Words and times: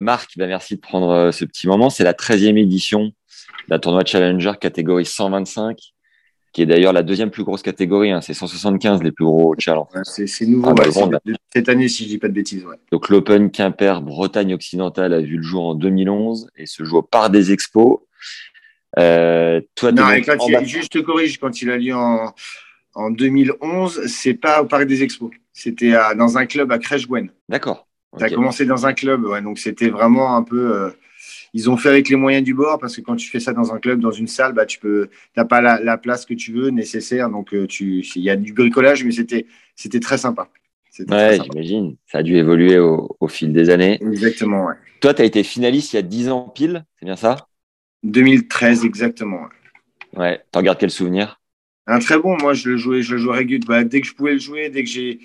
Marc, 0.00 0.32
bah, 0.36 0.46
merci 0.46 0.76
de 0.76 0.80
prendre 0.80 1.10
euh, 1.10 1.32
ce 1.32 1.44
petit 1.44 1.66
moment. 1.66 1.90
C'est 1.90 2.04
la 2.04 2.14
13e 2.14 2.56
édition 2.56 3.04
de 3.06 3.12
la 3.68 3.78
tournoi 3.78 4.02
Challenger 4.04 4.52
catégorie 4.60 5.04
125, 5.04 5.78
qui 6.52 6.62
est 6.62 6.66
d'ailleurs 6.66 6.92
la 6.92 7.02
deuxième 7.02 7.30
plus 7.30 7.44
grosse 7.44 7.62
catégorie. 7.62 8.10
hein. 8.10 8.20
C'est 8.20 8.34
175 8.34 9.02
les 9.02 9.12
plus 9.12 9.24
gros 9.26 9.54
challenges. 9.58 9.88
Ouais, 9.94 10.00
c'est 10.26 10.46
nouveau 10.46 10.70
Ah, 10.70 10.74
bah, 10.74 10.84
ouais, 10.84 10.92
bon, 10.94 11.10
c'est 11.24 11.30
de- 11.32 11.36
cette 11.52 11.68
année, 11.68 11.88
si 11.88 12.04
je 12.04 12.08
dis 12.08 12.18
pas 12.18 12.28
de 12.28 12.32
bêtises. 12.32 12.64
Ouais. 12.64 12.76
Donc 12.90 13.08
l'Open 13.10 13.50
Quimper 13.50 14.00
Bretagne 14.02 14.54
occidentale 14.54 15.12
a 15.12 15.20
vu 15.20 15.36
le 15.36 15.42
jour 15.42 15.66
en 15.66 15.74
2011 15.74 16.48
et 16.56 16.66
se 16.66 16.82
joue 16.84 16.98
au 16.98 17.02
Parc 17.02 17.30
des 17.32 17.52
Expos. 17.52 17.98
Euh, 18.98 19.60
toi, 19.74 19.92
Non, 19.92 20.10
et 20.10 20.22
quand 20.22 20.36
il, 20.48 20.66
juste 20.66 20.92
te 20.92 20.98
corrige, 20.98 21.38
quand 21.38 21.62
il 21.62 21.70
a 21.70 21.76
lieu 21.76 21.94
en, 21.94 22.34
en 22.94 23.10
2011, 23.10 24.06
c'est 24.06 24.34
pas 24.34 24.62
au 24.62 24.66
Parc 24.66 24.86
des 24.86 25.02
Expos. 25.02 25.30
C'était 25.52 25.92
dans 26.16 26.38
un 26.38 26.46
club 26.46 26.72
à 26.72 26.78
Crèche-Gwen. 26.78 27.30
D'accord. 27.48 27.86
Ça 28.16 28.26
a 28.26 28.28
Ok. 28.28 28.34
commencé 28.34 28.66
dans 28.66 28.86
un 28.86 28.92
club, 28.92 29.24
ouais, 29.24 29.40
donc 29.42 29.58
c'était 29.58 29.88
vraiment 29.88 30.36
un 30.36 30.42
peu. 30.42 30.74
euh, 30.74 30.90
ils 31.54 31.70
ont 31.70 31.76
fait 31.76 31.88
avec 31.90 32.08
les 32.08 32.16
moyens 32.16 32.44
du 32.44 32.54
bord 32.54 32.78
parce 32.78 32.96
que 32.96 33.00
quand 33.02 33.16
tu 33.16 33.28
fais 33.28 33.40
ça 33.40 33.52
dans 33.52 33.72
un 33.74 33.78
club, 33.80 34.00
dans 34.00 34.10
une 34.12 34.28
salle, 34.28 34.52
bah, 34.54 34.66
tu 34.66 34.80
t'as 35.34 35.44
pas 35.44 35.60
la, 35.60 35.80
la 35.80 35.98
place 35.98 36.26
que 36.26 36.34
tu 36.34 36.52
veux 36.52 36.70
nécessaire, 36.70 37.30
donc 37.30 37.54
euh, 37.54 37.66
tu, 37.66 38.00
il 38.16 38.22
y 38.22 38.30
a 38.30 38.36
du 38.36 38.52
bricolage, 38.52 39.04
mais 39.04 39.12
c'était, 39.12 39.46
très 40.00 40.18
sympa. 40.18 40.48
Ouais, 41.08 41.40
j'imagine. 41.42 41.96
Ça 42.06 42.18
a 42.18 42.22
dû 42.22 42.36
évoluer 42.36 42.78
au, 42.78 43.16
au 43.20 43.28
fil 43.28 43.52
des 43.52 43.70
années. 43.70 44.00
Exactement, 44.00 44.66
ouais. 44.66 44.74
Toi, 45.00 45.14
tu 45.14 45.22
as 45.22 45.24
été 45.24 45.42
finaliste 45.42 45.92
il 45.92 45.96
y 45.96 45.98
a 45.98 46.02
10 46.02 46.28
ans 46.28 46.48
pile, 46.48 46.84
c'est 46.98 47.06
bien 47.06 47.16
ça? 47.16 47.48
2013, 48.04 48.84
exactement. 48.84 49.42
ouais. 49.42 49.48
Ouais. 50.16 50.40
T'en 50.52 50.62
gardes 50.62 50.78
quel 50.78 50.90
souvenir? 50.90 51.40
Un 51.86 51.98
très 51.98 52.18
bon, 52.18 52.36
moi 52.40 52.54
je 52.54 52.70
le 52.70 52.76
jouais, 52.76 53.02
je 53.02 53.14
le 53.14 53.18
jouais 53.20 53.36
régulièrement. 53.36 53.66
Bah, 53.66 53.84
dès 53.84 54.00
que 54.00 54.06
je 54.06 54.14
pouvais 54.14 54.32
le 54.34 54.38
jouer, 54.38 54.68
dès 54.70 54.84
que 54.84 54.88
j'ai, 54.88 55.20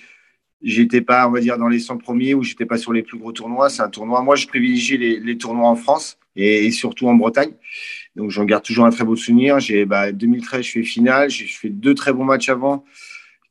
j'étais 0.66 1.02
pas, 1.02 1.28
on 1.28 1.32
va 1.32 1.40
dire, 1.40 1.58
dans 1.58 1.68
les 1.70 1.80
100 1.80 1.98
premiers 2.00 2.34
ou 2.34 2.44
j'étais 2.44 2.66
pas 2.66 2.78
sur 2.78 2.92
les 2.92 3.04
plus 3.04 3.18
gros 3.18 3.32
tournois. 3.32 3.70
C'est 3.70 3.82
un 3.84 3.90
tournoi. 3.90 4.22
Moi, 4.22 4.36
je 4.36 4.48
privilégie 4.48 4.98
les, 4.98 5.20
les 5.20 5.38
tournois 5.38 5.70
en 5.70 5.76
France 5.76 6.18
et, 6.36 6.66
et 6.66 6.72
surtout 6.72 7.08
en 7.08 7.14
Bretagne. 7.14 7.54
Donc, 8.16 8.32
j'en 8.32 8.44
garde 8.46 8.64
toujours 8.64 8.86
un 8.86 8.90
très 8.90 9.04
beau 9.06 9.16
souvenir. 9.16 9.60
J'ai, 9.60 9.86
bah, 9.86 10.12
2013, 10.12 10.66
je 10.66 10.72
fais 10.72 10.84
finale. 10.84 11.30
J'ai 11.30 11.46
fait 11.46 11.70
deux 11.70 11.94
très 11.94 12.12
bons 12.14 12.26
matchs 12.26 12.50
avant 12.50 12.84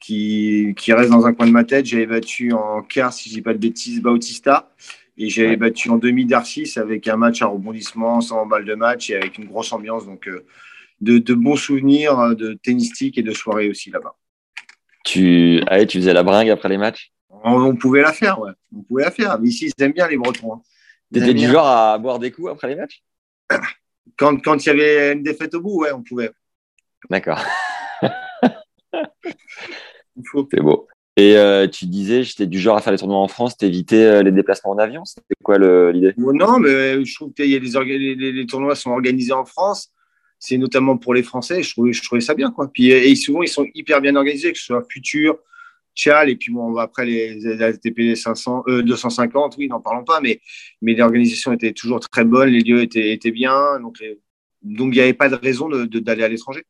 qui, 0.01 0.75
qui 0.77 0.93
restent 0.93 1.11
dans 1.11 1.27
un 1.27 1.33
coin 1.33 1.47
de 1.47 1.53
ma 1.53 1.65
tête. 1.65 1.87
J'avais 1.87 2.07
battu 2.07 2.53
en 2.53 2.83
quart, 2.83 3.13
si 3.13 3.29
je 3.31 3.35
dis 3.37 3.43
pas 3.43 3.55
de 3.55 3.59
bêtises, 3.59 4.03
Bautista. 4.03 4.71
Et 5.17 5.29
j'avais 5.29 5.51
Ouais. 5.51 5.57
battu 5.57 5.91
en 5.91 5.97
demi 5.97 6.25
Darcis 6.27 6.73
avec 6.77 7.07
un 7.07 7.17
match 7.17 7.41
à 7.43 7.47
rebondissement, 7.47 8.21
sans 8.21 8.47
balle 8.47 8.65
de 8.65 8.75
match 8.75 9.11
et 9.11 9.15
avec 9.17 9.39
une 9.39 9.45
grosse 9.45 9.73
ambiance. 9.73 10.05
Donc, 10.07 10.27
euh, 10.27 10.45
de, 11.01 11.19
de 11.19 11.35
bons 11.35 11.57
souvenirs 11.57 12.19
euh, 12.19 12.35
de 12.35 12.55
tennistique 12.55 13.17
et 13.19 13.23
de 13.23 13.33
soirée 13.33 13.69
aussi 13.69 13.91
là-bas. 13.91 14.17
Tu... 15.05 15.63
Ah 15.69 15.77
ouais, 15.77 15.87
tu 15.87 15.99
faisais 15.99 16.13
la 16.13 16.23
bringue 16.23 16.51
après 16.51 16.69
les 16.69 16.79
matchs? 16.79 17.13
On, 17.31 17.63
on 17.63 17.77
pouvait 17.77 18.03
la 18.03 18.13
faire, 18.13 18.41
ouais. 18.41 18.53
On 18.77 18.83
pouvait 18.83 19.05
la 19.05 19.11
faire. 19.11 19.39
Mais 19.39 19.49
ici, 19.49 19.71
ils 19.77 19.85
aiment 19.85 19.93
bien 19.93 20.09
les 20.09 20.17
Bretons. 20.17 20.55
hein. 20.55 20.63
T'étais 21.13 21.35
du 21.35 21.47
genre 21.47 21.67
à 21.67 21.97
boire 21.99 22.19
des 22.19 22.31
coups 22.33 22.51
après 22.51 22.69
les 22.69 22.77
matchs? 22.77 23.03
Quand, 24.17 24.37
quand 24.43 24.65
il 24.65 24.69
y 24.69 24.71
avait 24.71 25.13
une 25.13 25.23
défaite 25.23 25.55
au 25.55 25.61
bout, 25.61 25.81
ouais, 25.81 25.93
on 25.93 26.03
pouvait. 26.03 26.31
D'accord, 27.11 27.41
c'est 30.51 30.61
beau. 30.61 30.89
Et 31.17 31.37
euh, 31.37 31.69
tu 31.69 31.87
disais, 31.87 32.23
j'étais 32.25 32.47
du 32.47 32.59
genre 32.59 32.77
à 32.77 32.81
faire 32.81 32.93
les 32.93 32.99
tournois 32.99 33.19
en 33.19 33.29
France, 33.29 33.57
t'évitais 33.57 34.05
euh, 34.05 34.23
les 34.23 34.33
déplacements 34.33 34.73
en 34.73 34.79
avion? 34.79 35.05
C'était 35.05 35.35
quoi 35.43 35.59
l'idée? 35.93 36.13
Bon, 36.17 36.33
non, 36.33 36.59
mais 36.59 37.05
je 37.05 37.15
trouve 37.15 37.33
que 37.33 37.43
y 37.43 37.55
a 37.55 37.61
des 37.61 37.77
orga- 37.77 37.97
les, 37.99 38.15
les- 38.15 38.33
les 38.33 38.47
tournois 38.47 38.75
sont 38.75 38.91
organisés 38.91 39.33
en 39.33 39.45
France. 39.45 39.91
C'est 40.47 40.59
notamment 40.59 40.99
pour 40.99 41.15
les 41.15 41.23
Français. 41.23 41.63
Je 41.63 41.71
trouvais, 41.73 41.93
je 41.95 42.03
trouvais 42.03 42.21
ça 42.21 42.35
bien, 42.35 42.51
quoi. 42.51 42.69
Puis, 42.73 42.91
et 42.91 43.15
souvent, 43.17 43.43
ils 43.43 43.49
sont 43.49 43.67
hyper 43.75 44.01
bien 44.03 44.15
organisés, 44.15 44.53
que 44.53 44.59
ce 44.59 44.65
soit 44.67 44.85
Futur, 44.91 45.39
Tchal, 45.97 46.29
et 46.29 46.37
puis 46.37 46.53
bon, 46.53 46.77
après 46.77 47.07
les, 47.07 47.35
les 47.37 47.63
ATP 47.63 48.15
500, 48.15 48.65
euh, 48.69 48.83
250, 48.83 49.55
oui, 49.59 49.69
n'en 49.69 49.81
parlons 49.81 50.05
pas, 50.05 50.21
mais, 50.21 50.41
mais 50.83 50.95
l'organisation 50.95 51.53
était 51.53 51.73
toujours 51.73 52.01
très 52.01 52.25
bonne, 52.25 52.51
les 52.51 52.61
lieux 52.61 52.83
étaient, 52.83 53.13
étaient 53.13 53.31
bien. 53.31 53.81
Donc, 53.81 54.01
les- 54.01 54.21
donc 54.63 54.89
il 54.95 54.97
n'y 54.97 55.01
avait 55.01 55.15
pas 55.15 55.29
de 55.29 55.37
raison 55.37 55.69
de- 55.69 55.85
de- 55.85 55.99
d'aller 56.01 56.25
à 56.25 56.29
l'étranger. 56.29 56.65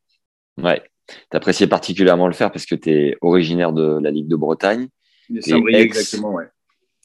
Ouais. 0.63 0.83
T'appréciais 1.31 1.67
particulièrement 1.67 2.29
le 2.29 2.33
faire 2.35 2.53
parce 2.53 2.67
que 2.67 2.75
t'es 2.75 3.17
originaire 3.23 3.73
de 3.73 3.99
la 4.01 4.11
Ligue 4.11 4.29
de 4.29 4.37
Bretagne. 4.37 4.89
De 5.31 5.39
ex- 5.39 5.79
exactement, 5.85 6.33
ouais. 6.35 6.45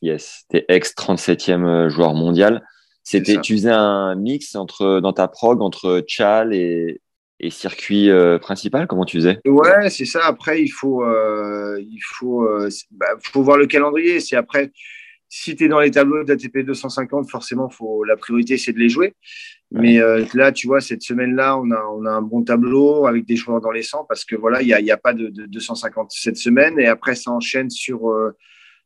Yes, 0.02 0.44
t'es 0.50 0.66
ex 0.70 0.94
37e 0.96 1.66
euh, 1.66 1.90
joueur 1.90 2.14
mondial. 2.14 2.64
C'était, 3.10 3.42
tu 3.42 3.54
faisais 3.54 3.72
un 3.72 4.14
mix 4.14 4.54
entre 4.54 5.00
dans 5.00 5.14
ta 5.14 5.28
prog 5.28 5.64
entre 5.64 6.04
Chal 6.08 6.54
et, 6.54 7.02
et 7.40 7.50
circuit 7.50 8.12
euh, 8.12 8.38
principal. 8.38 8.86
Comment 8.86 9.04
tu 9.04 9.18
faisais? 9.18 9.40
Ouais, 9.48 9.90
c'est 9.90 10.06
ça. 10.06 10.24
Après, 10.26 10.62
il 10.62 10.68
faut, 10.68 11.04
euh, 11.04 11.80
il 11.82 12.02
faut, 12.04 12.44
euh, 12.44 12.70
bah, 12.92 13.08
faut 13.24 13.42
voir 13.42 13.58
le 13.58 13.66
calendrier. 13.66 14.20
C'est 14.20 14.36
après, 14.36 14.72
si 15.28 15.56
tu 15.56 15.66
es 15.66 15.68
dans 15.68 15.80
les 15.80 15.90
tableaux 15.90 16.24
d'ATP 16.24 16.60
250, 16.60 17.32
forcément, 17.32 17.68
faut, 17.68 18.04
la 18.04 18.16
priorité, 18.16 18.58
c'est 18.58 18.74
de 18.74 18.80
les 18.80 18.90
jouer. 18.90 19.16
Mais 19.72 20.00
euh, 20.00 20.24
là, 20.36 20.52
tu 20.52 20.68
vois, 20.68 20.80
cette 20.80 21.02
semaine-là, 21.02 21.58
on 21.58 21.72
a, 21.72 21.84
on 21.96 22.06
a 22.06 22.12
un 22.12 22.22
bon 22.22 22.44
tableau 22.44 23.08
avec 23.08 23.26
des 23.26 23.36
joueurs 23.36 23.60
dans 23.60 23.72
les 23.72 23.84
100 23.84 24.06
parce 24.08 24.24
que 24.24 24.36
voilà, 24.36 24.62
il 24.62 24.68
n'y 24.68 24.74
a, 24.74 24.80
il 24.80 24.86
y 24.86 24.92
a 24.92 24.98
pas 24.98 25.14
de, 25.14 25.30
de 25.30 25.48
250 25.48 26.12
cette 26.12 26.38
semaine. 26.38 26.80
Et 26.80 26.86
après, 26.86 27.16
ça 27.16 27.32
enchaîne 27.32 27.72
sur, 27.72 28.12
euh, 28.12 28.36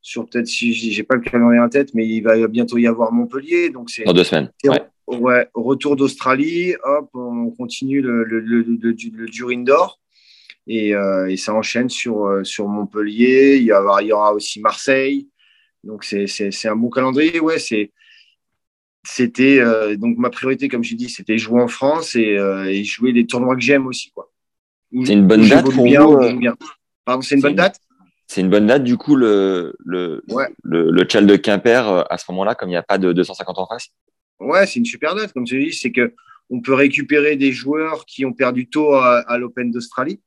sur 0.06 0.28
peut-être, 0.28 0.47
si 0.47 0.74
j'ai 0.74 1.03
pas 1.03 1.16
le 1.16 1.22
calendrier 1.22 1.62
en 1.62 1.69
tête, 1.69 1.94
mais 1.96 2.06
il 2.08 2.22
va 2.22 2.47
bientôt 2.47 2.78
y 2.78 2.86
avoir 2.86 3.12
Montpellier. 3.14 3.69
Donc, 3.72 3.90
c'est 3.90 4.03
Dans 4.03 4.14
deux 4.14 4.25
semaines. 4.25 4.52
Ouais. 4.66 4.81
ouais, 5.08 5.47
retour 5.56 5.96
d'Australie, 5.96 6.75
hop, 6.84 7.09
on 7.14 7.50
continue 7.52 8.02
le, 8.02 8.25
le, 8.25 8.41
le, 8.41 8.62
le, 8.64 9.28
dur 9.28 9.50
indoor. 9.50 10.00
Et, 10.68 10.94
euh, 10.94 11.30
et 11.30 11.38
ça 11.38 11.53
enchaîne 11.53 11.90
sur, 11.90 12.25
euh, 12.25 12.44
sur 12.44 12.68
Montpellier. 12.68 13.56
Il 13.58 13.64
y, 13.64 13.72
aura, 13.72 14.02
il 14.03 14.09
y 14.09 14.12
aura 14.12 14.34
aussi 14.34 14.59
Marseille. 14.59 15.30
Donc, 15.86 16.03
c'est 16.03 16.28
c'est- 16.28 16.52
c'est 16.52 16.68
un 16.70 16.75
bon 16.75 16.90
calendrier. 16.90 17.40
Ouais, 17.40 17.58
c'est. 17.59 17.91
C'était 19.06 19.59
euh, 19.59 19.97
donc 19.97 20.18
ma 20.18 20.30
priorité, 20.30 20.70
comme 20.70 20.84
j'ai 20.84 20.96
dit, 20.96 21.09
c'était 21.09 21.38
jouer 21.38 21.62
en 21.62 21.68
France 21.68 22.16
et, 22.16 22.38
euh, 22.38 22.66
et 22.72 22.85
jouer 22.85 23.12
les 23.12 23.25
tournois 23.25 23.56
que 23.56 23.62
j'aime 23.62 23.85
aussi. 23.88 24.12
quoi. 24.12 24.31
Où- 24.94 25.06
C'est 25.06 25.14
une 25.14 25.28
bonne 25.28 25.47
date 25.47 25.70
pour 25.70 25.84
bien, 25.84 26.06
vous. 26.06 26.20
Pardon, 27.03 27.22
c'est 27.22 27.35
une 27.35 27.41
c'est 27.41 27.47
bonne 27.47 27.52
une- 27.52 27.58
date? 27.58 27.80
C'est 28.33 28.41
une 28.41 28.49
bonne 28.49 28.66
date, 28.66 28.83
du 28.83 28.97
coup, 28.97 29.16
le, 29.16 29.75
le, 29.85 30.23
Ouais. 30.29 30.47
le, 30.63 30.89
le 30.89 31.05
Chal 31.07 31.27
de 31.27 31.35
Quimper, 31.35 31.88
euh, 31.88 32.01
à 32.09 32.17
ce 32.17 32.25
moment-là, 32.31 32.55
comme 32.55 32.67
il 32.69 32.71
n'y 32.71 32.77
a 32.77 32.81
pas 32.81 32.97
de 32.97 33.13
250 33.13 33.59
en 33.59 33.67
face? 33.67 33.89
Ouais, 34.39 34.66
c'est 34.66 34.79
une 34.79 34.85
super 34.85 35.13
date. 35.13 35.33
Comme 35.33 35.45
je 35.45 35.55
dis, 35.55 35.71
c'est 35.71 35.91
que 35.91 36.16
on 36.49 36.59
peut 36.59 36.73
récupérer 36.73 37.35
des 37.35 37.51
joueurs 37.51 38.05
qui 38.07 38.25
ont 38.25 38.33
perdu 38.33 38.67
tôt 38.67 38.93
à, 38.93 39.19
à 39.19 39.38
l'Open 39.38 39.69
d'Australie, 39.69 40.19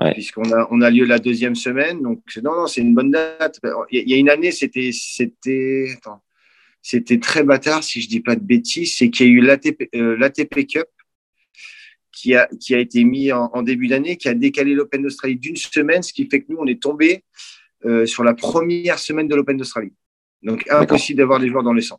Ouais. 0.00 0.12
puisqu'on 0.14 0.48
a, 0.52 0.68
on 0.70 0.80
a 0.80 0.90
lieu 0.90 1.04
la 1.04 1.18
deuxième 1.18 1.56
semaine. 1.56 2.00
Donc, 2.02 2.22
non, 2.44 2.54
non, 2.54 2.66
c'est 2.68 2.82
une 2.82 2.94
bonne 2.94 3.10
date. 3.10 3.58
Il 3.90 4.08
y 4.08 4.14
a- 4.14 4.16
une 4.16 4.30
année, 4.30 4.52
c'était, 4.52 4.90
c'était, 4.92 5.92
attends, 5.96 6.22
c'était 6.80 7.18
très 7.18 7.42
bâtard, 7.42 7.82
si 7.82 8.00
je 8.00 8.08
dis 8.08 8.20
pas 8.20 8.36
de 8.36 8.44
bêtises, 8.44 8.96
c'est 8.96 9.10
qu'il 9.10 9.26
y 9.26 9.28
a 9.28 9.32
eu 9.32 9.40
l'ATP, 9.40 9.88
euh, 9.96 10.16
l'ATP 10.16 10.66
Cup 10.68 10.86
qui 12.20 12.34
a, 12.34 12.48
qui 12.60 12.74
a 12.74 12.78
été 12.78 13.04
mis 13.04 13.32
en, 13.32 13.50
en 13.52 13.62
début 13.62 13.88
d'année, 13.88 14.16
qui 14.16 14.28
a 14.28 14.34
décalé 14.34 14.74
l'Open 14.74 15.02
d'Australie 15.02 15.36
d'une 15.36 15.56
semaine, 15.56 16.02
ce 16.02 16.12
qui 16.12 16.28
fait 16.28 16.42
que 16.42 16.46
nous, 16.52 16.58
on 16.60 16.66
est 16.66 16.80
tombé 16.80 17.24
euh, 17.84 18.04
sur 18.06 18.24
la 18.24 18.34
première 18.34 18.98
semaine 18.98 19.28
de 19.28 19.34
l'Open 19.34 19.56
d'Australie. 19.56 19.92
Donc, 20.42 20.64
impossible 20.70 21.18
d'avoir 21.18 21.40
des 21.40 21.48
joueurs 21.48 21.62
dans 21.62 21.72
les 21.72 21.82
100. 21.82 21.98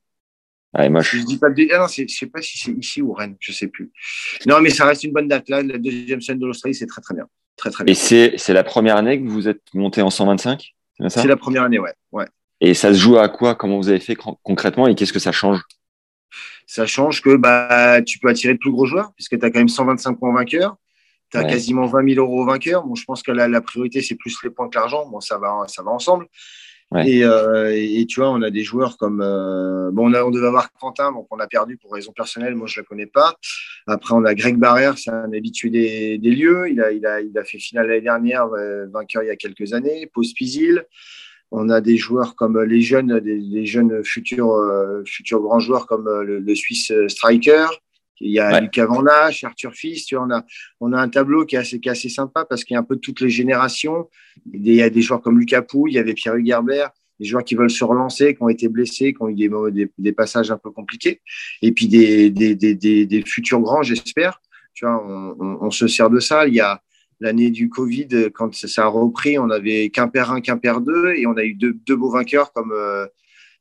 Ouais, 0.77 0.89
moi, 0.89 1.03
Si 1.03 1.19
je, 1.19 1.25
dis 1.25 1.37
pas 1.37 1.49
de. 1.49 1.67
Ah 1.73 1.79
non, 1.79 1.87
c'est- 1.87 2.07
je 2.07 2.15
sais 2.17 2.27
pas 2.27 2.41
si 2.41 2.57
c'est 2.57 2.71
ici 2.71 3.01
ou 3.01 3.11
Rennes, 3.13 3.35
je 3.39 3.51
sais 3.51 3.67
plus. 3.67 3.91
Non, 4.45 4.61
mais 4.61 4.69
ça 4.69 4.85
reste 4.85 5.03
une 5.03 5.11
bonne 5.11 5.27
date. 5.27 5.49
Là, 5.49 5.61
la 5.61 5.77
deuxième 5.77 6.21
semaine 6.21 6.39
de 6.39 6.45
l'Australie, 6.47 6.73
c'est 6.75 6.85
très 6.85 7.01
très 7.01 7.13
bien. 7.13 7.27
Très 7.57 7.69
très 7.71 7.83
et 7.83 7.85
bien. 7.85 7.93
c'est, 7.95 8.33
c'est 8.37 8.53
la 8.53 8.63
première 8.63 8.95
année 8.95 9.21
que 9.21 9.27
vous 9.27 9.47
êtes 9.49 9.61
monté 9.73 10.01
en 10.01 10.09
125 10.09 10.73
C'est 11.09 11.27
la 11.27 11.35
première 11.35 11.63
année, 11.63 11.79
ouais. 11.79 11.93
ouais. 12.13 12.25
Et 12.61 12.73
ça 12.73 12.93
se 12.93 12.99
joue 12.99 13.17
à 13.17 13.27
quoi? 13.27 13.55
Comment 13.55 13.77
vous 13.77 13.89
avez 13.89 13.99
fait 13.99 14.13
cr- 14.13 14.37
concrètement? 14.43 14.87
Et 14.87 14.95
qu'est-ce 14.95 15.11
que 15.13 15.19
ça 15.19 15.31
change? 15.33 15.59
Ça 16.67 16.85
change 16.85 17.21
que 17.21 17.35
bah, 17.35 18.01
tu 18.01 18.19
peux 18.19 18.29
attirer 18.29 18.53
de 18.53 18.59
plus 18.59 18.71
gros 18.71 18.85
joueurs, 18.85 19.11
puisque 19.15 19.37
tu 19.39 19.45
as 19.45 19.49
quand 19.51 19.59
même 19.59 19.67
125 19.69 20.15
points 20.19 20.33
vainqueurs. 20.33 20.75
Tu 21.31 21.37
as 21.37 21.41
Ouais. 21.43 21.49
quasiment 21.49 21.85
20 21.85 22.13
000 22.13 22.25
euros 22.25 22.45
vainqueurs. 22.45 22.83
Bon, 22.83 22.95
je 22.95 23.05
pense 23.05 23.23
que 23.23 23.31
la, 23.31 23.47
la 23.47 23.61
priorité, 23.61 24.01
c'est 24.01 24.15
plus 24.15 24.37
les 24.43 24.49
points 24.49 24.67
que 24.69 24.77
l'argent. 24.77 25.07
Bon, 25.09 25.19
ça 25.21 25.37
va, 25.37 25.63
ça 25.67 25.81
va 25.83 25.91
ensemble. 25.91 26.27
Ouais. 26.91 27.09
Et, 27.09 27.23
euh, 27.23 27.73
et, 27.73 28.01
et 28.01 28.05
tu 28.05 28.19
vois, 28.19 28.29
on 28.31 28.41
a 28.41 28.49
des 28.49 28.63
joueurs 28.65 28.97
comme. 28.97 29.21
euh, 29.21 29.91
bon, 29.91 30.09
on, 30.09 30.13
a, 30.13 30.23
on 30.25 30.29
devait 30.29 30.47
avoir 30.47 30.73
Quentin, 30.73 31.13
donc 31.13 31.27
on 31.31 31.39
a 31.39 31.47
perdu 31.47 31.77
pour 31.77 31.93
raison 31.93 32.11
personnelle. 32.11 32.53
Moi, 32.55 32.67
je 32.67 32.79
ne 32.79 32.83
le 32.83 32.87
connais 32.87 33.05
pas. 33.05 33.35
Après, 33.87 34.13
on 34.13 34.25
a 34.25 34.35
Greg 34.35 34.57
Barrère, 34.57 34.97
c'est 34.97 35.09
un 35.09 35.31
habitué 35.31 35.69
des, 35.69 36.17
des 36.17 36.31
lieux. 36.31 36.69
Il 36.69 36.81
a, 36.81 36.91
il, 36.91 37.05
a, 37.05 37.21
il 37.21 37.37
a 37.37 37.45
fait 37.45 37.59
finale 37.59 37.87
l'année 37.87 38.01
dernière, 38.01 38.47
euh, 38.47 38.87
vainqueur 38.91 39.23
il 39.23 39.27
y 39.27 39.29
a 39.29 39.37
quelques 39.37 39.71
années. 39.71 40.09
Pau 40.13 40.23
Spisil. 40.23 40.83
On 41.51 41.69
a 41.69 41.81
des 41.81 41.97
joueurs 41.97 42.35
comme 42.35 42.61
les 42.61 42.81
jeunes, 42.81 43.19
des, 43.19 43.65
jeunes 43.65 44.03
futurs, 44.05 44.55
futurs 45.05 45.41
grands 45.41 45.59
joueurs 45.59 45.85
comme 45.85 46.07
le, 46.07 46.55
Suisse 46.55 46.91
striker. 47.07 47.67
Il 48.21 48.31
y 48.31 48.39
a 48.39 48.61
Lucas 48.61 48.85
Van 48.85 49.05
Arthur 49.05 49.73
Fils. 49.73 50.05
Tu 50.05 50.15
vois, 50.15 50.25
on, 50.25 50.31
a, 50.31 50.45
on 50.79 50.93
a 50.93 51.01
un 51.01 51.09
tableau 51.09 51.45
qui 51.45 51.55
est 51.55 51.59
assez, 51.59 51.79
qui 51.79 51.89
est 51.89 51.91
assez 51.91 52.09
sympa 52.09 52.45
parce 52.45 52.63
qu'il 52.63 52.75
y 52.75 52.77
a 52.77 52.79
un 52.79 52.83
peu 52.83 52.97
toutes 52.97 53.19
les 53.19 53.29
générations. 53.29 54.09
Il 54.53 54.73
y 54.73 54.81
a 54.81 54.89
des 54.89 55.01
joueurs 55.01 55.21
comme 55.21 55.39
Lucas 55.39 55.63
Pou, 55.63 55.87
il 55.87 55.95
y 55.95 55.99
avait 55.99 56.13
Pierre 56.13 56.35
Hugerbert, 56.35 56.91
des 57.19 57.25
joueurs 57.25 57.43
qui 57.43 57.55
veulent 57.55 57.69
se 57.69 57.83
relancer, 57.83 58.35
qui 58.35 58.43
ont 58.43 58.49
été 58.49 58.67
blessés, 58.67 59.13
qui 59.13 59.21
ont 59.21 59.29
eu 59.29 59.35
des, 59.35 59.91
des, 59.97 60.11
passages 60.13 60.51
un 60.51 60.57
peu 60.57 60.71
compliqués, 60.71 61.21
et 61.61 61.71
puis 61.71 61.87
des, 61.87 62.29
des, 62.29 62.55
des 62.55 63.23
futurs 63.25 63.59
grands, 63.59 63.83
j'espère. 63.83 64.39
Tu 64.73 64.85
vois, 64.85 65.03
on, 65.39 65.69
se 65.71 65.87
sert 65.87 66.09
de 66.09 66.19
ça. 66.19 66.47
Il 66.47 66.53
y 66.53 66.61
a 66.61 66.81
l'année 67.21 67.51
du 67.51 67.69
Covid, 67.69 68.31
quand 68.33 68.53
ça 68.53 68.85
a 68.85 68.87
repris, 68.87 69.37
on 69.37 69.49
avait 69.51 69.89
Quimper 69.89 70.31
1, 70.31 70.41
Quimper 70.41 70.81
2, 70.81 71.13
et 71.15 71.27
on 71.27 71.37
a 71.37 71.43
eu 71.43 71.53
deux, 71.53 71.73
deux 71.85 71.95
beaux 71.95 72.11
vainqueurs 72.11 72.51
comme, 72.51 72.73
euh, 72.73 73.05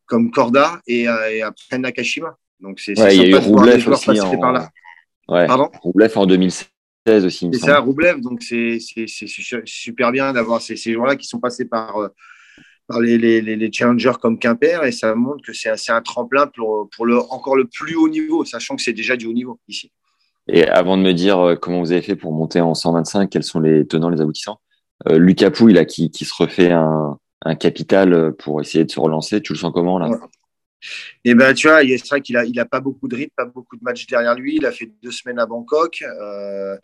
comme 0.07 0.31
Corda 0.31 0.81
et, 0.87 1.09
euh, 1.09 1.31
et, 1.31 1.43
après 1.43 1.79
Nakashima. 1.79 2.37
Donc 2.59 2.81
c'est 2.81 2.99
ouais, 2.99 3.15
il 3.17 3.23
y 3.23 3.25
a 3.27 3.29
eu 3.29 3.35
Roublev 3.37 3.87
aussi 3.89 4.21
en... 4.21 4.39
par 4.39 4.53
là. 4.53 4.71
Ouais. 5.29 5.47
Pardon? 5.47 5.71
Roublev 5.83 6.13
en 6.17 6.27
2016 6.27 7.25
aussi. 7.25 7.51
C'est 7.53 7.59
ça, 7.61 7.79
Roublev. 7.79 8.21
Donc 8.21 8.43
c'est 8.43 8.79
super 9.67 10.11
bien 10.11 10.33
d'avoir 10.33 10.63
ces, 10.63 10.77
ces 10.77 10.95
joueurs-là 10.95 11.17
qui 11.17 11.27
sont 11.27 11.39
passés 11.39 11.67
par 11.67 11.99
euh, 11.99 12.09
les, 13.01 13.19
les, 13.19 13.43
les, 13.43 13.73
challengers 13.73 14.15
comme 14.21 14.39
Quimper 14.39 14.85
et 14.85 14.93
ça 14.93 15.15
montre 15.15 15.43
que 15.45 15.53
c'est 15.53 15.69
un, 15.69 15.97
un, 15.97 16.03
tremplin 16.03 16.47
pour, 16.47 16.89
pour 16.97 17.05
le, 17.05 17.19
encore 17.19 17.57
le 17.57 17.67
plus 17.67 17.95
haut 17.95 18.09
niveau, 18.09 18.45
sachant 18.45 18.75
que 18.75 18.83
c'est 18.83 18.95
déjà 18.95 19.17
du 19.17 19.27
haut 19.27 19.33
niveau 19.35 19.61
ici. 19.69 19.93
Et 20.53 20.67
avant 20.67 20.97
de 20.97 21.03
me 21.03 21.13
dire 21.13 21.39
euh, 21.39 21.55
comment 21.55 21.81
vous 21.81 21.93
avez 21.93 22.03
fait 22.03 22.17
pour 22.17 22.33
monter 22.33 22.61
en 22.61 22.75
125, 22.75 23.31
quels 23.31 23.45
sont 23.45 23.61
les 23.61 23.87
tenants, 23.87 24.11
les 24.11 24.21
aboutissants, 24.21 24.61
euh, 25.09 25.19
Lucas 25.19 25.51
Pouille, 25.51 25.85
qui, 25.87 26.11
qui, 26.11 26.25
se 26.25 26.35
refait 26.37 26.73
un, 26.73 27.19
un, 27.45 27.55
capital 27.55 28.33
pour 28.37 28.61
essayer 28.61 28.85
de 28.85 28.91
se 28.91 29.01
relancer, 29.01 29.41
tu 29.41 29.53
le 29.53 29.59
sens 29.59 29.73
comment 29.73 29.99
là? 29.99 30.11
Et 31.25 31.31
eh 31.31 31.35
ben, 31.35 31.53
tu 31.53 31.69
vois, 31.69 31.83
c'est 31.83 32.09
vrai 32.09 32.23
qu'il 32.23 32.39
a, 32.39 32.45
il 32.47 32.59
a 32.59 32.65
pas 32.65 32.81
beaucoup 32.81 33.07
de 33.07 33.15
rythme, 33.15 33.33
pas 33.37 33.45
beaucoup 33.45 33.77
de 33.77 33.85
matchs 33.85 34.07
derrière 34.07 34.35
lui. 34.35 34.57
Il 34.57 34.65
a 34.65 34.73
fait 34.73 34.91
deux 35.03 35.11
semaines 35.11 35.39
à 35.39 35.45
Bangkok 35.45 36.03
euh, 36.03 36.75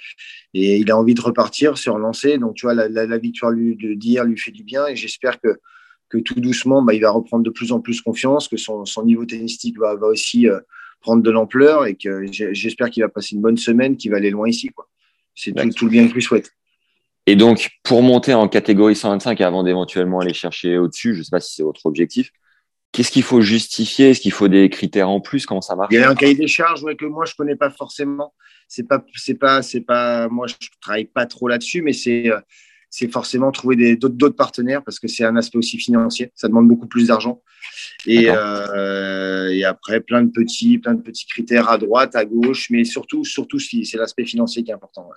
et 0.52 0.76
il 0.76 0.90
a 0.90 0.98
envie 0.98 1.14
de 1.14 1.20
repartir, 1.22 1.78
se 1.78 1.88
relancer. 1.88 2.36
Donc, 2.36 2.56
tu 2.56 2.66
vois, 2.66 2.74
la, 2.74 2.88
la, 2.88 3.18
victoire 3.18 3.54
d'hier 3.54 4.24
lui 4.24 4.36
fait 4.36 4.50
du 4.50 4.64
bien 4.64 4.86
et 4.86 4.96
j'espère 4.96 5.40
que 5.40 5.48
que 6.08 6.18
tout 6.18 6.40
doucement, 6.40 6.82
bah, 6.82 6.94
il 6.94 7.00
va 7.00 7.10
reprendre 7.10 7.42
de 7.42 7.50
plus 7.50 7.72
en 7.72 7.80
plus 7.80 8.00
confiance, 8.00 8.48
que 8.48 8.56
son, 8.56 8.84
son 8.84 9.04
niveau 9.04 9.24
tennistique 9.24 9.78
va, 9.78 9.96
va 9.96 10.06
aussi 10.06 10.48
euh, 10.48 10.60
prendre 11.06 11.22
de 11.22 11.30
l'ampleur 11.30 11.86
et 11.86 11.94
que 11.94 12.26
j'espère 12.32 12.90
qu'il 12.90 13.04
va 13.04 13.08
passer 13.08 13.36
une 13.36 13.40
bonne 13.40 13.56
semaine, 13.56 13.96
qu'il 13.96 14.10
va 14.10 14.16
aller 14.16 14.30
loin 14.30 14.48
ici. 14.48 14.70
C'est 15.36 15.52
tout, 15.52 15.70
tout, 15.70 15.84
le 15.84 15.90
bien 15.92 16.02
que 16.02 16.10
je 16.10 16.14
lui 16.14 16.22
souhaite. 16.22 16.50
Et 17.26 17.36
donc, 17.36 17.70
pour 17.84 18.02
monter 18.02 18.34
en 18.34 18.48
catégorie 18.48 18.96
125 18.96 19.40
avant 19.40 19.62
d'éventuellement 19.62 20.18
aller 20.18 20.34
chercher 20.34 20.78
au-dessus, 20.78 21.14
je 21.14 21.20
ne 21.20 21.22
sais 21.22 21.30
pas 21.30 21.38
si 21.38 21.54
c'est 21.54 21.62
votre 21.62 21.86
objectif, 21.86 22.32
qu'est-ce 22.90 23.12
qu'il 23.12 23.22
faut 23.22 23.40
justifier? 23.40 24.10
Est-ce 24.10 24.20
qu'il 24.20 24.32
faut 24.32 24.48
des 24.48 24.68
critères 24.68 25.08
en 25.08 25.20
plus? 25.20 25.46
Comment 25.46 25.60
ça 25.60 25.76
marche? 25.76 25.92
Il 25.92 26.00
y 26.00 26.02
a 26.02 26.10
un 26.10 26.14
cahier 26.16 26.34
des 26.34 26.48
charges 26.48 26.82
que 26.98 27.06
moi, 27.06 27.24
je 27.24 27.32
ne 27.32 27.36
connais 27.36 27.56
pas 27.56 27.70
forcément. 27.70 28.34
C'est 28.66 28.88
pas, 28.88 29.04
c'est 29.14 29.34
pas, 29.34 29.62
c'est 29.62 29.82
pas, 29.82 30.28
moi, 30.28 30.48
je 30.48 30.54
travaille 30.80 31.04
pas 31.04 31.26
trop 31.26 31.46
là-dessus, 31.46 31.82
mais 31.82 31.92
c'est 31.92 32.32
euh, 32.32 32.40
c'est 32.96 33.12
forcément 33.12 33.52
trouver 33.52 33.96
d'autres 33.96 34.36
partenaires 34.36 34.82
parce 34.82 34.98
que 34.98 35.06
c'est 35.06 35.22
un 35.22 35.36
aspect 35.36 35.58
aussi 35.58 35.76
financier. 35.76 36.32
Ça 36.34 36.48
demande 36.48 36.66
beaucoup 36.66 36.86
plus 36.86 37.08
d'argent. 37.08 37.42
Et, 38.06 38.28
euh, 38.30 39.52
et, 39.52 39.64
après, 39.64 40.00
plein 40.00 40.22
de 40.22 40.30
petits, 40.30 40.78
plein 40.78 40.94
de 40.94 41.02
petits 41.02 41.26
critères 41.26 41.68
à 41.68 41.76
droite, 41.76 42.16
à 42.16 42.24
gauche, 42.24 42.68
mais 42.70 42.84
surtout, 42.84 43.22
surtout, 43.22 43.58
c'est 43.58 43.98
l'aspect 43.98 44.24
financier 44.24 44.64
qui 44.64 44.70
est 44.70 44.74
important. 44.74 45.10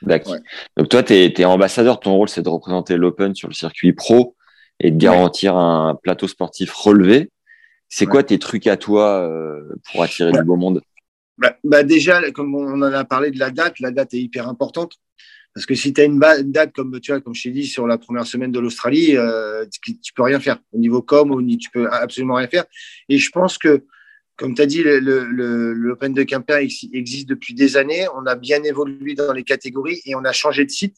D'accord. 0.00 0.36
Donc 0.78 0.88
toi, 0.88 1.02
tu 1.02 1.12
es, 1.12 1.44
ambassadeur. 1.44 2.00
Ton 2.00 2.14
rôle, 2.14 2.30
c'est 2.30 2.40
de 2.40 2.48
représenter 2.48 2.96
l'Open 2.96 3.34
sur 3.34 3.48
le 3.48 3.54
circuit 3.54 3.92
pro 3.92 4.34
et 4.80 4.90
de 4.90 4.96
garantir 4.96 5.56
un 5.56 5.94
plateau 5.94 6.28
sportif 6.28 6.72
relevé. 6.72 7.30
C'est 7.90 8.06
quoi 8.06 8.22
tes 8.22 8.38
trucs 8.38 8.66
à 8.66 8.78
toi 8.78 9.20
euh, 9.20 9.74
pour 9.92 10.02
attirer 10.02 10.32
du 10.32 10.42
beau 10.42 10.56
monde? 10.56 10.80
Bah, 11.38 11.56
bah, 11.64 11.82
déjà, 11.82 12.30
comme 12.32 12.54
on 12.54 12.82
en 12.82 12.82
a 12.82 13.04
parlé 13.04 13.30
de 13.30 13.38
la 13.38 13.50
date, 13.50 13.80
la 13.80 13.90
date 13.90 14.14
est 14.14 14.20
hyper 14.20 14.48
importante. 14.48 14.94
Parce 15.54 15.64
que 15.64 15.74
si 15.74 15.94
tu 15.94 16.02
as 16.02 16.04
une 16.04 16.18
date, 16.18 16.72
comme 16.74 17.00
tu 17.00 17.12
vois, 17.12 17.20
comme 17.22 17.34
je 17.34 17.44
t'ai 17.44 17.50
dit, 17.50 17.66
sur 17.66 17.86
la 17.86 17.96
première 17.96 18.26
semaine 18.26 18.52
de 18.52 18.60
l'Australie, 18.60 19.16
euh, 19.16 19.64
tu, 19.82 20.12
peux 20.14 20.22
rien 20.22 20.38
faire. 20.38 20.58
Au 20.72 20.78
niveau 20.78 21.00
com, 21.00 21.46
tu 21.56 21.70
peux 21.70 21.90
absolument 21.90 22.34
rien 22.34 22.46
faire. 22.46 22.64
Et 23.08 23.16
je 23.16 23.30
pense 23.30 23.56
que, 23.56 23.84
comme 24.36 24.54
tu 24.54 24.60
as 24.60 24.66
dit, 24.66 24.82
l'Open 24.84 26.12
de 26.12 26.22
Quimper 26.24 26.58
existe 26.92 27.26
depuis 27.26 27.54
des 27.54 27.78
années. 27.78 28.06
On 28.14 28.26
a 28.26 28.34
bien 28.34 28.62
évolué 28.64 29.14
dans 29.14 29.32
les 29.32 29.44
catégories 29.44 30.02
et 30.04 30.14
on 30.14 30.24
a 30.26 30.32
changé 30.32 30.66
de 30.66 30.70
site. 30.70 30.96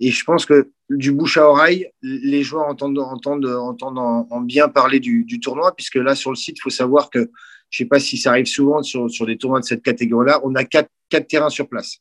Et 0.00 0.10
je 0.10 0.22
pense 0.22 0.44
que 0.44 0.70
du 0.90 1.10
bouche 1.10 1.38
à 1.38 1.48
oreille, 1.48 1.90
les 2.02 2.42
joueurs 2.42 2.66
entendent, 2.66 2.98
entendent, 2.98 3.46
entendent 3.46 3.98
en, 3.98 4.40
bien 4.42 4.68
parler 4.68 5.00
du, 5.00 5.40
tournoi, 5.40 5.74
puisque 5.74 5.96
là, 5.96 6.14
sur 6.14 6.30
le 6.30 6.36
site, 6.36 6.58
il 6.58 6.62
faut 6.62 6.70
savoir 6.70 7.08
que, 7.08 7.30
je 7.70 7.82
ne 7.82 7.86
sais 7.86 7.88
pas 7.88 8.00
si 8.00 8.16
ça 8.16 8.30
arrive 8.30 8.46
souvent 8.46 8.82
sur, 8.82 9.10
sur 9.10 9.26
des 9.26 9.36
tournois 9.36 9.60
de 9.60 9.64
cette 9.64 9.82
catégorie-là, 9.82 10.40
on 10.44 10.54
a 10.54 10.64
quatre, 10.64 10.90
quatre 11.08 11.26
terrains 11.28 11.50
sur 11.50 11.68
place. 11.68 11.98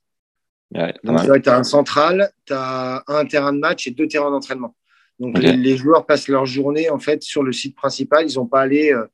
Ouais, 0.74 0.94
Donc, 1.04 1.20
tu 1.42 1.50
as 1.50 1.58
un 1.58 1.64
central, 1.64 2.32
tu 2.46 2.54
as 2.54 3.04
un 3.08 3.26
terrain 3.26 3.54
de 3.54 3.60
match 3.60 3.88
et 3.88 3.92
deux 3.92 4.08
terrains 4.08 4.32
d'entraînement. 4.32 4.76
Donc, 5.20 5.38
les, 5.40 5.78
joueurs 5.78 6.06
passent 6.06 6.28
leur 6.28 6.46
journée 6.46 6.90
en 6.90 7.00
fait 7.00 7.24
sur 7.24 7.42
le 7.42 7.52
site 7.52 7.76
principal. 7.76 8.30
Ils 8.30 8.36
n'ont 8.36 8.46
pas 8.46 8.62
allé 8.62 8.94
euh, 8.94 9.06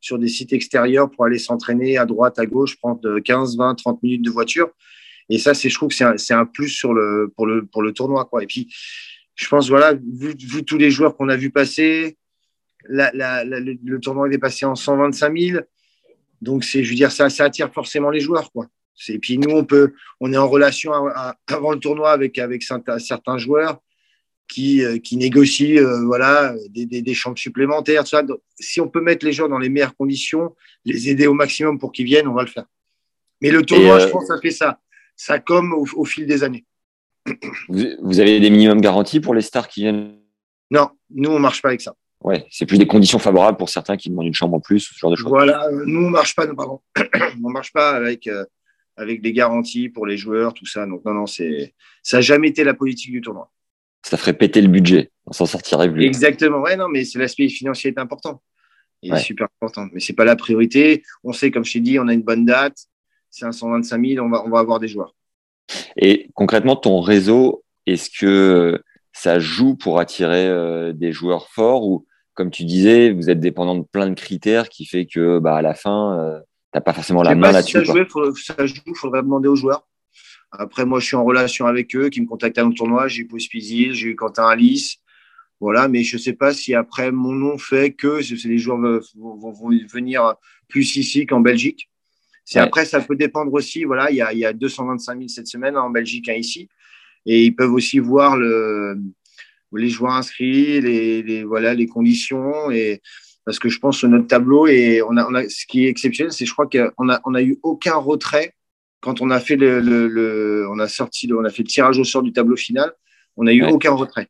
sur 0.00 0.18
des 0.18 0.28
sites 0.28 0.52
extérieurs 0.52 1.10
pour 1.10 1.24
aller 1.24 1.38
s'entraîner 1.38 1.96
à 1.98 2.04
droite, 2.04 2.38
à 2.38 2.46
gauche, 2.46 2.76
prendre 2.78 3.20
15, 3.20 3.56
20, 3.56 3.74
30 3.76 4.02
minutes 4.02 4.22
de 4.22 4.30
voiture. 4.30 4.70
Et 5.28 5.38
ça, 5.38 5.54
c'est, 5.54 5.68
je 5.68 5.74
trouve 5.74 5.90
que 5.90 5.94
c'est 5.94 6.04
un, 6.04 6.16
c'est 6.16 6.34
un 6.34 6.46
plus 6.46 6.68
sur 6.68 6.92
le, 6.92 7.32
pour, 7.36 7.46
le, 7.46 7.64
pour 7.64 7.82
le 7.82 7.92
tournoi. 7.92 8.24
Quoi. 8.24 8.42
Et 8.42 8.46
puis, 8.46 8.74
je 9.36 9.48
pense, 9.48 9.68
voilà, 9.68 9.94
vu, 9.94 10.34
vu 10.36 10.64
tous 10.64 10.78
les 10.78 10.90
joueurs 10.90 11.16
qu'on 11.16 11.28
a 11.28 11.36
vu 11.36 11.50
passer, 11.50 12.16
la, 12.88 13.12
la, 13.14 13.44
le, 13.44 13.78
le, 13.82 14.00
tournoi 14.00 14.28
est 14.30 14.38
passé 14.38 14.66
en 14.66 14.74
125 14.74 15.38
000. 15.38 15.58
Donc, 16.42 16.64
c'est, 16.64 16.84
je 16.84 16.90
veux 16.90 16.96
dire, 16.96 17.10
ça, 17.10 17.30
ça 17.30 17.44
attire 17.44 17.72
forcément 17.72 18.10
les 18.10 18.20
joueurs. 18.20 18.52
Quoi. 18.52 18.66
Et 19.08 19.18
puis 19.18 19.38
nous, 19.38 19.54
on 19.54 19.64
peut, 19.64 19.94
on 20.20 20.32
est 20.32 20.36
en 20.36 20.48
relation 20.48 20.92
avant 20.92 21.72
le 21.72 21.78
tournoi 21.78 22.10
avec 22.10 22.38
avec 22.38 22.62
certains 22.62 23.38
joueurs 23.38 23.80
qui, 24.48 24.84
euh, 24.84 24.98
qui 24.98 25.16
négocient 25.16 25.82
euh, 25.82 26.04
voilà 26.04 26.54
des, 26.68 26.84
des, 26.84 27.00
des 27.00 27.14
chambres 27.14 27.38
supplémentaires. 27.38 28.06
ça. 28.06 28.22
si 28.58 28.80
on 28.80 28.88
peut 28.88 29.00
mettre 29.00 29.24
les 29.24 29.32
gens 29.32 29.48
dans 29.48 29.58
les 29.58 29.70
meilleures 29.70 29.96
conditions, 29.96 30.54
les 30.84 31.08
aider 31.08 31.26
au 31.26 31.32
maximum 31.32 31.78
pour 31.78 31.92
qu'ils 31.92 32.06
viennent, 32.06 32.28
on 32.28 32.34
va 32.34 32.42
le 32.42 32.48
faire. 32.48 32.66
Mais 33.40 33.50
le 33.50 33.62
tournoi, 33.62 33.98
je 33.98 34.06
euh, 34.06 34.10
pense, 34.10 34.26
ça 34.26 34.38
fait 34.40 34.50
ça, 34.50 34.78
ça 35.16 35.38
comme 35.38 35.72
au, 35.72 36.04
fil 36.04 36.26
des 36.26 36.44
années. 36.44 36.64
Vous, 37.68 38.20
avez 38.20 38.40
des 38.40 38.50
minimums 38.50 38.80
garantis 38.80 39.20
pour 39.20 39.34
les 39.34 39.42
stars 39.42 39.68
qui 39.68 39.82
viennent? 39.82 40.18
Non, 40.70 40.90
nous 41.10 41.30
on 41.30 41.38
marche 41.38 41.62
pas 41.62 41.68
avec 41.68 41.80
ça. 41.80 41.94
Ouais, 42.24 42.46
c'est 42.50 42.66
plus 42.66 42.78
des 42.78 42.86
conditions 42.86 43.18
favorables 43.18 43.56
pour 43.56 43.68
certains 43.68 43.96
qui 43.96 44.10
demandent 44.10 44.26
une 44.26 44.34
chambre 44.34 44.54
en 44.54 44.60
plus, 44.60 44.80
ce 44.80 44.98
genre 44.98 45.10
de 45.10 45.16
choses. 45.16 45.28
Voilà, 45.28 45.68
nous 45.86 46.06
on 46.06 46.10
marche 46.10 46.34
pas, 46.34 46.46
pardon, 46.46 46.80
on 47.44 47.50
marche 47.50 47.72
pas 47.72 47.90
avec 47.90 48.28
avec 48.96 49.22
des 49.22 49.32
garanties 49.32 49.88
pour 49.88 50.06
les 50.06 50.16
joueurs, 50.16 50.54
tout 50.54 50.66
ça. 50.66 50.86
Donc 50.86 51.04
non, 51.04 51.14
non, 51.14 51.26
c'est 51.26 51.74
ça 52.02 52.18
n'a 52.18 52.20
jamais 52.20 52.48
été 52.48 52.64
la 52.64 52.74
politique 52.74 53.12
du 53.12 53.20
tournoi. 53.20 53.50
Ça 54.02 54.16
ferait 54.16 54.34
péter 54.34 54.60
le 54.60 54.68
budget, 54.68 55.10
on 55.26 55.32
s'en 55.32 55.46
sortirait 55.46 55.90
plus. 55.90 56.04
Exactement, 56.04 56.60
ouais, 56.60 56.76
non, 56.76 56.88
mais 56.88 57.02
l'aspect 57.14 57.48
financier 57.48 57.90
est 57.90 57.98
important. 57.98 58.42
Il 59.02 59.12
est 59.12 59.18
super 59.18 59.48
important, 59.60 59.88
mais 59.92 59.98
c'est 59.98 60.12
pas 60.12 60.24
la 60.24 60.36
priorité. 60.36 61.02
On 61.24 61.32
sait, 61.32 61.50
comme 61.50 61.64
je 61.64 61.72
t'ai 61.72 61.80
dit, 61.80 61.98
on 61.98 62.06
a 62.06 62.12
une 62.12 62.22
bonne 62.22 62.44
date. 62.44 62.76
C'est 63.30 63.44
un 63.44 63.52
125 63.52 64.06
000, 64.06 64.24
on 64.24 64.30
va, 64.30 64.44
on 64.44 64.50
va 64.50 64.60
avoir 64.60 64.78
des 64.78 64.86
joueurs. 64.86 65.16
Et 65.96 66.28
concrètement, 66.34 66.76
ton 66.76 67.00
réseau, 67.00 67.64
est-ce 67.86 68.10
que 68.10 68.80
ça 69.12 69.40
joue 69.40 69.74
pour 69.74 69.98
attirer 69.98 70.46
euh, 70.46 70.92
des 70.92 71.12
joueurs 71.12 71.48
forts 71.48 71.84
ou, 71.84 72.06
comme 72.34 72.50
tu 72.50 72.64
disais, 72.64 73.12
vous 73.12 73.30
êtes 73.30 73.40
dépendant 73.40 73.76
de 73.76 73.84
plein 73.84 74.08
de 74.08 74.14
critères 74.14 74.68
qui 74.68 74.86
fait 74.86 75.06
que, 75.06 75.38
bah, 75.38 75.56
à 75.56 75.62
la 75.62 75.74
fin, 75.74 76.18
euh, 76.18 76.40
T'as 76.72 76.80
pas 76.80 76.94
forcément 76.94 77.22
la 77.22 77.34
main 77.34 77.52
là-dessus. 77.52 77.84
ça, 77.84 78.66
joue, 78.66 78.80
il 78.86 78.96
faudrait 78.96 79.22
demander 79.22 79.46
aux 79.46 79.56
joueurs. 79.56 79.86
Après, 80.50 80.86
moi, 80.86 81.00
je 81.00 81.06
suis 81.06 81.16
en 81.16 81.24
relation 81.24 81.66
avec 81.66 81.94
eux, 81.94 82.08
qui 82.08 82.20
me 82.22 82.26
contactent 82.26 82.58
à 82.58 82.64
un 82.64 82.70
tournoi. 82.70 83.08
J'ai 83.08 83.22
eu 83.22 83.26
Pospizil, 83.26 83.92
j'ai 83.92 84.08
eu 84.08 84.16
Quentin 84.16 84.48
Alice. 84.48 84.96
Voilà, 85.60 85.86
mais 85.86 86.02
je 86.02 86.16
ne 86.16 86.20
sais 86.20 86.32
pas 86.32 86.52
si 86.52 86.74
après 86.74 87.12
mon 87.12 87.32
nom 87.32 87.56
fait 87.56 87.92
que 87.92 88.20
les 88.48 88.58
joueurs 88.58 88.78
vont, 88.78 89.52
venir 89.92 90.34
plus 90.68 90.96
ici 90.96 91.26
qu'en 91.26 91.40
Belgique. 91.40 91.90
C'est 92.44 92.58
après, 92.58 92.84
ça 92.84 93.00
peut 93.00 93.16
dépendre 93.16 93.52
aussi. 93.52 93.84
Voilà, 93.84 94.10
il 94.10 94.16
y 94.16 94.22
a, 94.22 94.32
il 94.32 94.40
y 94.40 94.44
a 94.44 94.52
225 94.52 95.16
000 95.16 95.28
cette 95.28 95.46
semaine 95.46 95.76
en 95.76 95.90
Belgique, 95.90 96.28
un 96.28 96.34
ici, 96.34 96.68
et 97.26 97.44
ils 97.44 97.54
peuvent 97.54 97.72
aussi 97.72 98.00
voir 98.00 98.36
le, 98.36 98.98
les 99.76 99.88
joueurs 99.88 100.12
inscrits, 100.12 100.80
les, 100.80 101.22
les 101.22 101.44
voilà, 101.44 101.74
les 101.74 101.86
conditions 101.86 102.70
et 102.70 103.00
parce 103.44 103.58
que 103.58 103.68
je 103.68 103.78
pense 103.78 104.00
que 104.00 104.06
notre 104.06 104.28
tableau 104.28 104.66
et 104.66 105.02
on 105.02 105.16
a, 105.16 105.26
on 105.28 105.34
a 105.34 105.48
ce 105.48 105.66
qui 105.66 105.86
est 105.86 105.88
exceptionnel, 105.88 106.32
c'est 106.32 106.46
je 106.46 106.52
crois 106.52 106.68
qu'on 106.68 107.08
a 107.08 107.20
on 107.24 107.34
a 107.34 107.42
eu 107.42 107.58
aucun 107.62 107.96
retrait 107.96 108.54
quand 109.00 109.20
on 109.20 109.30
a 109.30 109.40
fait 109.40 109.56
le, 109.56 109.80
le, 109.80 110.66
on 110.70 110.78
a 110.78 110.88
sorti 110.88 111.28
on 111.32 111.44
a 111.44 111.50
fait 111.50 111.62
le 111.62 111.68
tirage 111.68 111.98
au 111.98 112.04
sort 112.04 112.22
du 112.22 112.32
tableau 112.32 112.56
final, 112.56 112.92
on 113.36 113.46
a 113.46 113.52
eu 113.52 113.64
aucun 113.64 113.92
retrait. 113.92 114.28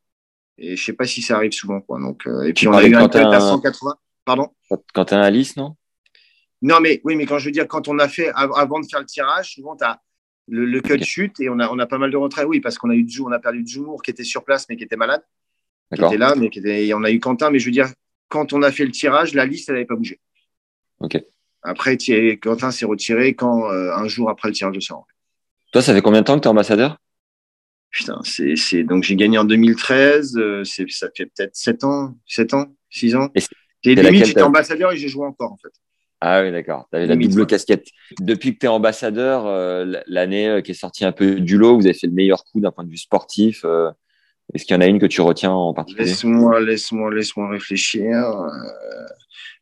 Et 0.57 0.75
je 0.75 0.83
sais 0.83 0.93
pas 0.93 1.05
si 1.05 1.21
ça 1.21 1.35
arrive 1.35 1.51
souvent 1.51 1.79
quoi. 1.79 1.99
Donc 1.99 2.27
euh, 2.27 2.43
et 2.43 2.53
puis 2.53 2.67
on 2.67 2.73
a 2.73 2.83
eu 2.83 2.95
un 2.95 3.07
cut 3.07 3.17
à 3.19 3.39
180. 3.39 3.95
Pardon? 4.25 4.49
Quand 4.93 5.05
tu 5.05 5.13
as 5.13 5.21
Alice, 5.21 5.55
non? 5.57 5.75
Non 6.61 6.79
mais 6.79 7.01
oui, 7.03 7.15
mais 7.15 7.25
quand 7.25 7.37
je 7.37 7.45
veux 7.45 7.51
dire 7.51 7.67
quand 7.67 7.87
on 7.87 7.99
a 7.99 8.07
fait 8.07 8.31
avant 8.33 8.79
de 8.79 8.85
faire 8.89 8.99
le 8.99 9.05
tirage, 9.05 9.53
souvent 9.53 9.75
tu 9.75 9.83
as 9.83 10.01
le, 10.47 10.65
le 10.65 10.81
cut 10.81 11.03
chute 11.03 11.39
et 11.39 11.49
on 11.49 11.59
a 11.59 11.69
on 11.69 11.79
a 11.79 11.85
pas 11.85 11.97
mal 11.97 12.11
de 12.11 12.17
retraits. 12.17 12.45
Oui, 12.47 12.59
parce 12.59 12.77
qu'on 12.77 12.89
a 12.89 12.95
eu 12.95 13.07
on 13.21 13.31
a 13.31 13.39
perdu 13.39 13.63
Jumour 13.65 14.01
qui 14.01 14.11
était 14.11 14.23
sur 14.23 14.43
place 14.43 14.67
mais 14.69 14.75
qui 14.75 14.83
était 14.83 14.97
malade. 14.97 15.23
qui 15.93 16.03
était 16.03 16.17
là, 16.17 16.35
mais 16.35 16.49
qui 16.49 16.59
était, 16.59 16.93
on 16.93 17.03
a 17.03 17.11
eu 17.11 17.19
Quentin, 17.19 17.49
mais 17.49 17.59
je 17.59 17.65
veux 17.65 17.71
dire, 17.71 17.87
quand 18.27 18.53
on 18.53 18.61
a 18.63 18.71
fait 18.71 18.85
le 18.85 18.91
tirage, 18.91 19.33
la 19.33 19.45
liste, 19.45 19.69
elle 19.69 19.75
n'avait 19.75 19.85
pas 19.85 19.95
bougé. 19.95 20.19
Ok. 20.99 21.21
Après, 21.61 21.97
Quentin 22.41 22.71
s'est 22.71 22.85
retiré 22.85 23.35
quand, 23.35 23.71
euh, 23.71 23.93
un 23.93 24.07
jour 24.07 24.29
après 24.29 24.49
le 24.49 24.53
tirage 24.53 24.75
de 24.75 24.79
sort. 24.79 25.07
Toi, 25.71 25.81
ça 25.81 25.93
fait 25.93 26.01
combien 26.01 26.21
de 26.21 26.25
temps 26.25 26.35
que 26.35 26.41
tu 26.41 26.47
es 26.47 26.51
ambassadeur? 26.51 26.97
Putain, 27.89 28.19
c'est, 28.23 28.83
donc 28.83 29.03
j'ai 29.03 29.15
gagné 29.15 29.37
en 29.37 29.45
2013, 29.45 30.35
euh, 30.37 30.63
ça 30.63 31.07
fait 31.15 31.27
peut-être 31.27 31.55
7 31.55 31.83
ans, 31.83 32.17
7 32.27 32.55
ans, 32.55 32.75
6 32.89 33.15
ans. 33.15 33.29
Et 33.83 33.95
limite, 33.95 34.25
j'étais 34.25 34.41
ambassadeur 34.41 34.91
et 34.91 34.97
j'ai 34.97 35.09
joué 35.09 35.27
encore, 35.27 35.51
en 35.51 35.57
fait. 35.57 35.71
Ah 36.25 36.41
oui, 36.41 36.51
d'accord. 36.51 36.87
Tu 36.89 36.95
avais 36.95 37.05
la 37.05 37.15
double 37.17 37.45
casquette. 37.45 37.87
Depuis 38.21 38.53
que 38.53 38.59
tu 38.59 38.65
es 38.65 38.69
ambassadeur, 38.69 39.45
euh, 39.45 40.01
l'année 40.07 40.61
qui 40.63 40.71
est 40.71 40.75
sortie 40.75 41.03
un 41.03 41.11
peu 41.11 41.41
du 41.41 41.57
lot, 41.57 41.75
vous 41.75 41.85
avez 41.85 41.93
fait 41.93 42.07
le 42.07 42.13
meilleur 42.13 42.45
coup 42.45 42.61
d'un 42.61 42.71
point 42.71 42.85
de 42.85 42.89
vue 42.89 42.97
sportif. 42.97 43.65
Est-ce 44.53 44.65
qu'il 44.65 44.75
y 44.75 44.77
en 44.77 44.81
a 44.81 44.87
une 44.87 44.99
que 44.99 45.05
tu 45.05 45.21
retiens 45.21 45.51
en 45.51 45.73
particulier? 45.73 46.05
Laisse-moi, 46.05 46.59
laisse-moi, 46.61 47.13
laisse-moi 47.13 47.49
réfléchir. 47.49 48.03
Euh, 48.03 48.49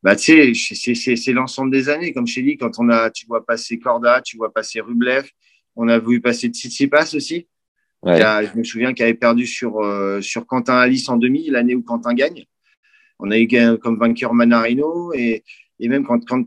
bah, 0.03 0.15
tu 0.15 0.53
sais, 0.55 1.15
c'est 1.15 1.33
l'ensemble 1.33 1.71
des 1.71 1.89
années. 1.89 2.13
Comme 2.13 2.25
je 2.25 2.35
t'ai 2.35 2.41
dit, 2.41 2.57
quand 2.57 2.71
on 2.79 2.89
a, 2.89 3.11
tu 3.11 3.25
vois 3.27 3.45
passer 3.45 3.79
Corda, 3.79 4.21
tu 4.21 4.37
vois 4.37 4.51
passer 4.51 4.81
Rublev, 4.81 5.29
on 5.75 5.87
a 5.87 5.99
vu 5.99 6.19
passer 6.19 6.47
Tsitsipas 6.47 7.13
aussi. 7.13 7.47
je 8.03 8.57
me 8.57 8.63
souviens 8.63 8.93
qu'il 8.93 9.03
avait 9.05 9.13
perdu 9.13 9.45
sur, 9.45 9.79
euh, 9.79 10.19
sur 10.21 10.45
Quentin 10.47 10.75
Alice 10.75 11.07
en 11.09 11.17
demi, 11.17 11.49
l'année 11.49 11.75
où 11.75 11.83
Quentin 11.83 12.13
gagne. 12.13 12.45
On 13.19 13.29
a 13.29 13.37
eu 13.37 13.47
comme 13.77 13.99
vainqueur 13.99 14.33
Manarino 14.33 15.13
et, 15.13 15.43
et 15.81 15.89
même 15.89 16.05
quand, 16.05 16.23
quand 16.25 16.43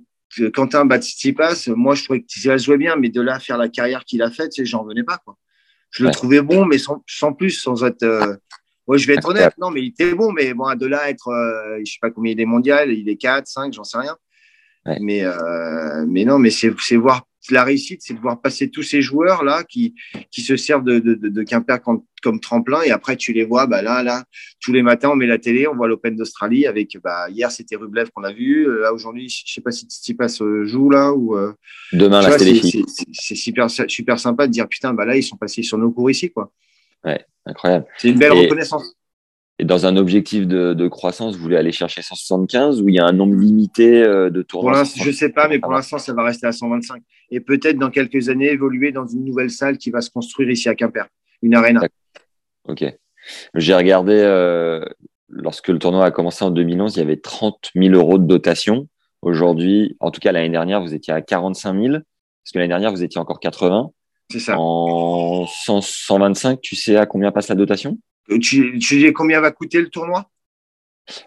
Quentin 0.54 0.84
bat 0.84 1.00
Tsitsipas, 1.00 1.68
moi 1.68 1.94
je 1.94 2.04
trouvais 2.04 2.22
que 2.22 2.58
jouait 2.58 2.78
bien, 2.78 2.96
mais 2.96 3.08
de 3.08 3.20
là 3.20 3.38
faire 3.38 3.58
la 3.58 3.68
carrière 3.68 4.04
qu'il 4.04 4.22
a 4.22 4.30
faite, 4.30 4.52
j'en 4.64 4.84
venais 4.84 5.04
pas. 5.04 5.18
Quoi. 5.18 5.36
Je 5.90 6.04
le 6.04 6.10
trouvais 6.10 6.40
bon, 6.40 6.64
mais 6.66 6.78
sans, 6.78 7.04
sans 7.06 7.32
plus, 7.32 7.50
sans 7.50 7.84
être. 7.84 8.02
Euh... 8.02 8.34
je 8.92 9.06
vais 9.06 9.14
être 9.14 9.28
honnête. 9.28 9.54
Non, 9.58 9.70
mais 9.70 9.82
il 9.82 9.88
était 9.88 10.14
bon, 10.14 10.32
mais 10.32 10.54
bon, 10.54 10.74
de 10.74 10.86
là 10.86 11.02
à 11.02 11.10
être, 11.10 11.28
euh, 11.28 11.78
je 11.84 11.92
sais 11.92 11.98
pas 12.00 12.10
combien 12.10 12.32
il 12.32 12.40
est 12.40 12.46
mondial, 12.46 12.92
il 12.92 13.08
est 13.08 13.16
4, 13.16 13.46
5, 13.46 13.72
j'en 13.72 13.84
sais 13.84 13.98
rien. 13.98 14.16
Mais, 15.00 15.24
euh, 15.24 16.04
mais 16.06 16.24
non, 16.24 16.38
mais 16.38 16.50
c'est 16.50 16.96
voir 16.96 17.26
la 17.50 17.64
réussite, 17.64 18.02
c'est 18.02 18.14
de 18.14 18.20
voir 18.20 18.40
passer 18.40 18.70
tous 18.70 18.82
ces 18.82 19.02
joueurs 19.02 19.44
là 19.44 19.64
qui, 19.64 19.94
qui 20.30 20.42
se 20.42 20.56
servent 20.56 20.84
de, 20.84 20.98
de, 20.98 21.14
de 21.14 21.42
Quimper 21.42 21.80
comme, 22.24 22.40
tremplin 22.40 22.82
et 22.82 22.90
après 22.90 23.16
tu 23.16 23.32
les 23.32 23.44
vois 23.44 23.66
bah 23.66 23.82
là 23.82 24.02
là 24.02 24.24
tous 24.60 24.72
les 24.72 24.82
matins 24.82 25.10
on 25.12 25.16
met 25.16 25.26
la 25.26 25.38
télé, 25.38 25.68
on 25.68 25.74
voit 25.74 25.88
l'Open 25.88 26.16
d'Australie 26.16 26.66
avec 26.66 26.98
bah 27.02 27.28
hier 27.30 27.50
c'était 27.50 27.76
Rublev 27.76 28.10
qu'on 28.10 28.24
a 28.24 28.32
vu, 28.32 28.66
là 28.80 28.92
aujourd'hui 28.92 29.28
je 29.28 29.52
sais 29.52 29.60
pas 29.60 29.70
si 29.70 29.86
Tsitsipas 29.86 30.40
joue 30.64 30.90
là 30.90 31.12
ou 31.12 31.36
euh, 31.36 31.52
demain 31.92 32.22
la 32.22 32.36
télé. 32.36 32.60
C'est 33.12 33.34
super 33.34 33.68
super 33.70 34.18
sympa 34.18 34.46
de 34.46 34.52
dire 34.52 34.68
putain 34.68 34.94
bah 34.94 35.04
là 35.04 35.16
ils 35.16 35.22
sont 35.22 35.36
passés 35.36 35.62
sur 35.62 35.78
nos 35.78 35.90
cours 35.90 36.10
ici 36.10 36.30
quoi. 36.30 36.50
Ouais, 37.04 37.24
incroyable. 37.46 37.86
C'est 37.98 38.08
une 38.08 38.18
belle 38.18 38.32
reconnaissance. 38.32 38.96
Et 39.60 39.64
dans 39.64 39.86
un 39.86 39.96
objectif 39.96 40.48
de, 40.48 40.74
de, 40.74 40.88
croissance, 40.88 41.36
vous 41.36 41.42
voulez 41.42 41.56
aller 41.56 41.70
chercher 41.70 42.02
175 42.02 42.82
ou 42.82 42.88
il 42.88 42.96
y 42.96 42.98
a 42.98 43.06
un 43.06 43.12
nombre 43.12 43.36
limité 43.36 44.02
euh, 44.02 44.28
de 44.28 44.42
tournois? 44.42 44.82
Je 44.82 45.06
ne 45.06 45.12
sais 45.12 45.28
pas, 45.28 45.46
mais 45.46 45.60
pour 45.60 45.70
l'instant, 45.70 45.98
ça 45.98 46.12
va 46.12 46.24
rester 46.24 46.48
à 46.48 46.52
125. 46.52 47.00
Et 47.30 47.38
peut-être 47.38 47.78
dans 47.78 47.90
quelques 47.90 48.28
années, 48.28 48.50
évoluer 48.50 48.90
dans 48.90 49.06
une 49.06 49.24
nouvelle 49.24 49.50
salle 49.50 49.78
qui 49.78 49.90
va 49.90 50.00
se 50.00 50.10
construire 50.10 50.50
ici 50.50 50.68
à 50.68 50.74
Quimper, 50.74 51.06
une 51.40 51.54
arena. 51.54 51.82
Ok. 52.68 52.84
J'ai 53.54 53.74
regardé, 53.74 54.14
euh, 54.14 54.84
lorsque 55.28 55.68
le 55.68 55.78
tournoi 55.78 56.04
a 56.04 56.10
commencé 56.10 56.44
en 56.44 56.50
2011, 56.50 56.96
il 56.96 56.98
y 56.98 57.02
avait 57.02 57.16
30 57.16 57.70
000 57.74 57.94
euros 57.94 58.18
de 58.18 58.26
dotation. 58.26 58.88
Aujourd'hui, 59.22 59.96
en 60.00 60.10
tout 60.10 60.20
cas 60.20 60.32
l'année 60.32 60.50
dernière, 60.50 60.80
vous 60.82 60.94
étiez 60.94 61.12
à 61.12 61.22
45 61.22 61.74
000. 61.74 61.92
Parce 61.92 62.52
que 62.52 62.58
l'année 62.58 62.68
dernière, 62.68 62.90
vous 62.90 63.02
étiez 63.02 63.20
encore 63.20 63.40
80. 63.40 63.90
C'est 64.30 64.40
ça. 64.40 64.56
En 64.58 65.46
125, 65.46 66.60
tu 66.60 66.76
sais 66.76 66.96
à 66.96 67.06
combien 67.06 67.32
passe 67.32 67.48
la 67.48 67.54
dotation? 67.54 67.98
Euh, 68.30 68.38
tu, 68.38 68.78
tu 68.78 68.98
dis 68.98 69.12
combien 69.12 69.40
va 69.40 69.50
coûter 69.50 69.80
le 69.80 69.88
tournoi? 69.88 70.30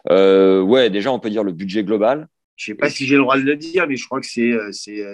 Euh, 0.09 0.61
Ouais, 0.61 0.89
déjà, 0.89 1.11
on 1.11 1.19
peut 1.19 1.29
dire 1.29 1.43
le 1.43 1.51
budget 1.51 1.83
global. 1.83 2.27
Je 2.55 2.71
ne 2.71 2.75
sais 2.75 2.77
pas 2.79 2.89
si 2.89 3.05
j'ai 3.05 3.15
le 3.15 3.21
droit 3.21 3.37
de 3.37 3.43
le 3.43 3.55
dire, 3.55 3.85
mais 3.87 3.95
je 3.95 4.05
crois 4.05 4.19
que 4.19 4.25
c'est 4.25 4.51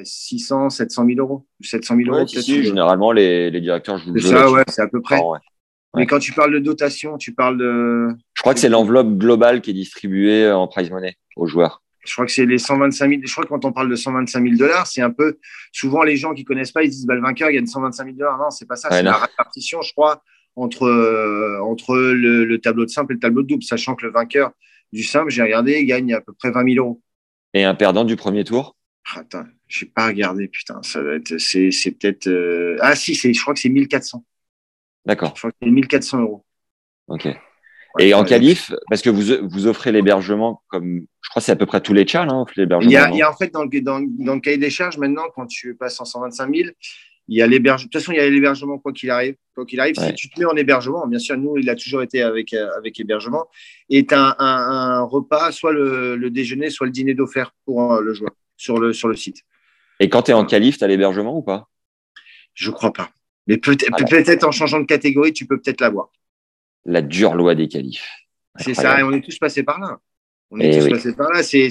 600, 0.05 0.69
700 0.69 1.05
000 1.05 1.19
euros. 1.19 1.45
700 1.61 1.97
000 1.97 2.15
euros, 2.15 2.25
si, 2.25 2.63
généralement, 2.63 3.11
les, 3.11 3.51
les 3.51 3.59
directeurs 3.59 3.97
jouent 3.97 4.13
C'est 4.17 4.29
ça, 4.29 4.49
ouais, 4.49 4.63
c'est 4.69 4.81
à 4.81 4.87
peu 4.87 5.01
près. 5.01 5.19
Mais 5.95 6.07
quand 6.07 6.19
tu 6.19 6.31
parles 6.31 6.53
de 6.53 6.59
dotation, 6.59 7.17
tu 7.17 7.33
parles 7.33 7.57
de. 7.57 8.07
Je 8.33 8.41
crois 8.41 8.53
que 8.53 8.59
c'est 8.59 8.69
l'enveloppe 8.69 9.17
globale 9.17 9.61
qui 9.61 9.69
est 9.69 9.75
distribuée 9.75 10.51
en 10.51 10.67
prize 10.67 10.89
money 10.89 11.17
aux 11.35 11.45
joueurs. 11.45 11.83
Je 12.05 12.13
crois 12.13 12.25
que 12.25 12.31
c'est 12.31 12.45
les 12.45 12.57
125 12.57 13.09
000. 13.09 13.21
Je 13.23 13.31
crois 13.31 13.45
que 13.45 13.49
quand 13.49 13.63
on 13.63 13.71
parle 13.71 13.89
de 13.89 13.95
125 13.95 14.43
000 14.43 14.55
dollars, 14.55 14.87
c'est 14.87 15.01
un 15.01 15.11
peu. 15.11 15.37
Souvent, 15.71 16.03
les 16.03 16.17
gens 16.17 16.33
qui 16.33 16.43
connaissent 16.43 16.71
pas, 16.71 16.83
ils 16.83 16.89
disent 16.89 17.05
bah, 17.05 17.15
le 17.15 17.21
vainqueur 17.21 17.49
gagne 17.51 17.65
125 17.65 18.05
000 18.05 18.17
dollars. 18.17 18.37
Non, 18.37 18.49
c'est 18.49 18.67
pas 18.67 18.75
ça. 18.75 18.89
c'est 18.91 19.03
la 19.03 19.17
répartition, 19.17 19.81
je 19.81 19.93
crois, 19.93 20.21
entre, 20.55 20.83
euh, 20.83 21.59
entre 21.61 21.95
le, 21.95 22.57
tableau 22.57 22.85
de 22.85 22.89
simple 22.89 23.13
et 23.13 23.15
le 23.15 23.19
tableau 23.19 23.43
de 23.43 23.47
double, 23.47 23.63
sachant 23.63 23.95
que 23.95 24.05
le 24.05 24.11
vainqueur 24.11 24.51
du 24.91 25.03
simple, 25.03 25.29
j'ai 25.31 25.41
regardé, 25.41 25.79
il 25.79 25.85
gagne 25.85 26.13
à 26.13 26.21
peu 26.21 26.33
près 26.33 26.51
20 26.51 26.73
000 26.73 26.85
euros. 26.85 27.01
Et 27.53 27.63
un 27.63 27.75
perdant 27.75 28.03
du 28.03 28.15
premier 28.15 28.43
tour? 28.43 28.75
Ah, 29.13 29.19
Attends, 29.19 29.45
je 29.67 29.85
n'ai 29.85 29.91
pas 29.91 30.07
regardé, 30.07 30.47
putain, 30.47 30.81
ça 30.83 31.01
va 31.01 31.15
être, 31.15 31.37
c'est, 31.37 31.69
peut-être, 31.91 32.27
euh, 32.27 32.77
ah 32.79 32.95
si, 32.95 33.15
je 33.15 33.41
crois 33.41 33.53
que 33.53 33.59
c'est 33.59 33.69
1400. 33.69 34.23
D'accord. 35.05 35.33
Je 35.35 35.41
crois 35.41 35.51
que 35.51 35.57
c'est 35.61 35.69
1400 35.69 36.21
euros. 36.21 36.45
Ok. 37.07 37.27
et 37.99 38.13
en 38.13 38.23
qualif, 38.23 38.71
parce 38.89 39.01
que 39.01 39.09
vous, 39.09 39.47
vous 39.49 39.67
offrez 39.67 39.91
l'hébergement 39.91 40.63
comme, 40.67 41.05
je 41.21 41.29
crois 41.29 41.41
que 41.41 41.45
c'est 41.45 41.51
à 41.51 41.55
peu 41.55 41.65
près 41.65 41.81
tous 41.81 41.93
les 41.93 42.07
chats, 42.07 42.23
hein, 42.23 42.45
l'hébergement. 42.55 42.89
Il 42.89 42.93
y, 42.93 42.97
a, 42.97 43.09
il 43.09 43.17
y 43.17 43.21
a 43.21 43.29
en 43.29 43.35
fait 43.35 43.51
dans 43.51 43.63
le, 43.63 43.81
dans, 43.81 43.99
dans 44.01 44.35
le 44.35 44.39
cahier 44.39 44.57
des 44.57 44.69
charges 44.69 44.97
maintenant, 44.97 45.23
quand 45.35 45.47
tu 45.47 45.75
passes 45.75 45.99
en 45.99 46.05
125 46.05 46.55
000, 46.55 46.69
il 47.27 47.37
y 47.37 47.41
a 47.41 47.47
l'hébergement. 47.47 47.87
De 47.87 47.91
toute 47.91 48.01
façon, 48.01 48.11
il 48.11 48.17
y 48.17 48.21
a 48.21 48.29
l'hébergement 48.29 48.77
quoi 48.79 48.91
qu'il 48.91 49.09
arrive. 49.09 49.35
Quoi 49.55 49.65
qu'il 49.65 49.79
arrive, 49.79 49.95
si 49.95 50.13
tu 50.13 50.29
te 50.29 50.39
mets 50.39 50.45
en 50.45 50.55
hébergement, 50.55 51.07
bien 51.07 51.19
sûr, 51.19 51.37
nous, 51.37 51.57
il 51.57 51.69
a 51.69 51.75
toujours 51.75 52.01
été 52.01 52.21
avec, 52.21 52.53
euh, 52.53 52.69
avec 52.77 52.99
hébergement. 52.99 53.45
Et 53.89 54.05
tu 54.05 54.13
as 54.13 54.35
un, 54.39 55.01
repas, 55.03 55.51
soit 55.51 55.71
le, 55.71 56.29
déjeuner, 56.29 56.69
soit 56.69 56.87
le 56.87 56.91
dîner 56.91 57.13
d'offert 57.13 57.53
pour 57.65 57.93
euh, 57.93 58.01
le 58.01 58.13
joueur 58.13 58.31
sur 58.57 58.79
le, 58.79 58.93
sur 58.93 59.07
le 59.07 59.15
site. 59.15 59.43
Et 59.99 60.09
quand 60.09 60.23
tu 60.23 60.31
es 60.31 60.33
en 60.33 60.45
qualif, 60.45 60.77
tu 60.77 60.83
as 60.83 60.87
l'hébergement 60.87 61.37
ou 61.37 61.41
pas? 61.41 61.69
Je 62.55 62.71
crois 62.71 62.91
pas. 62.91 63.09
Mais 63.47 63.57
peut-être 63.57 64.39
peut 64.39 64.47
en 64.47 64.51
changeant 64.51 64.79
de 64.79 64.85
catégorie, 64.85 65.33
tu 65.33 65.45
peux 65.45 65.59
peut-être 65.59 65.81
l'avoir. 65.81 66.09
La 66.85 67.01
dure 67.01 67.35
loi 67.35 67.55
des 67.55 67.67
qualifs. 67.67 68.09
C'est 68.57 68.73
ça, 68.73 68.99
et 68.99 69.03
on 69.03 69.11
est 69.11 69.21
tous 69.21 69.37
passés 69.37 69.63
par 69.63 69.79
là. 69.79 69.99
On 70.51 70.59
est 70.59 70.75
eh 70.75 70.79
tous 70.79 70.89
passés 70.89 71.13
par 71.13 71.31
là. 71.31 71.43
C'est 71.43 71.69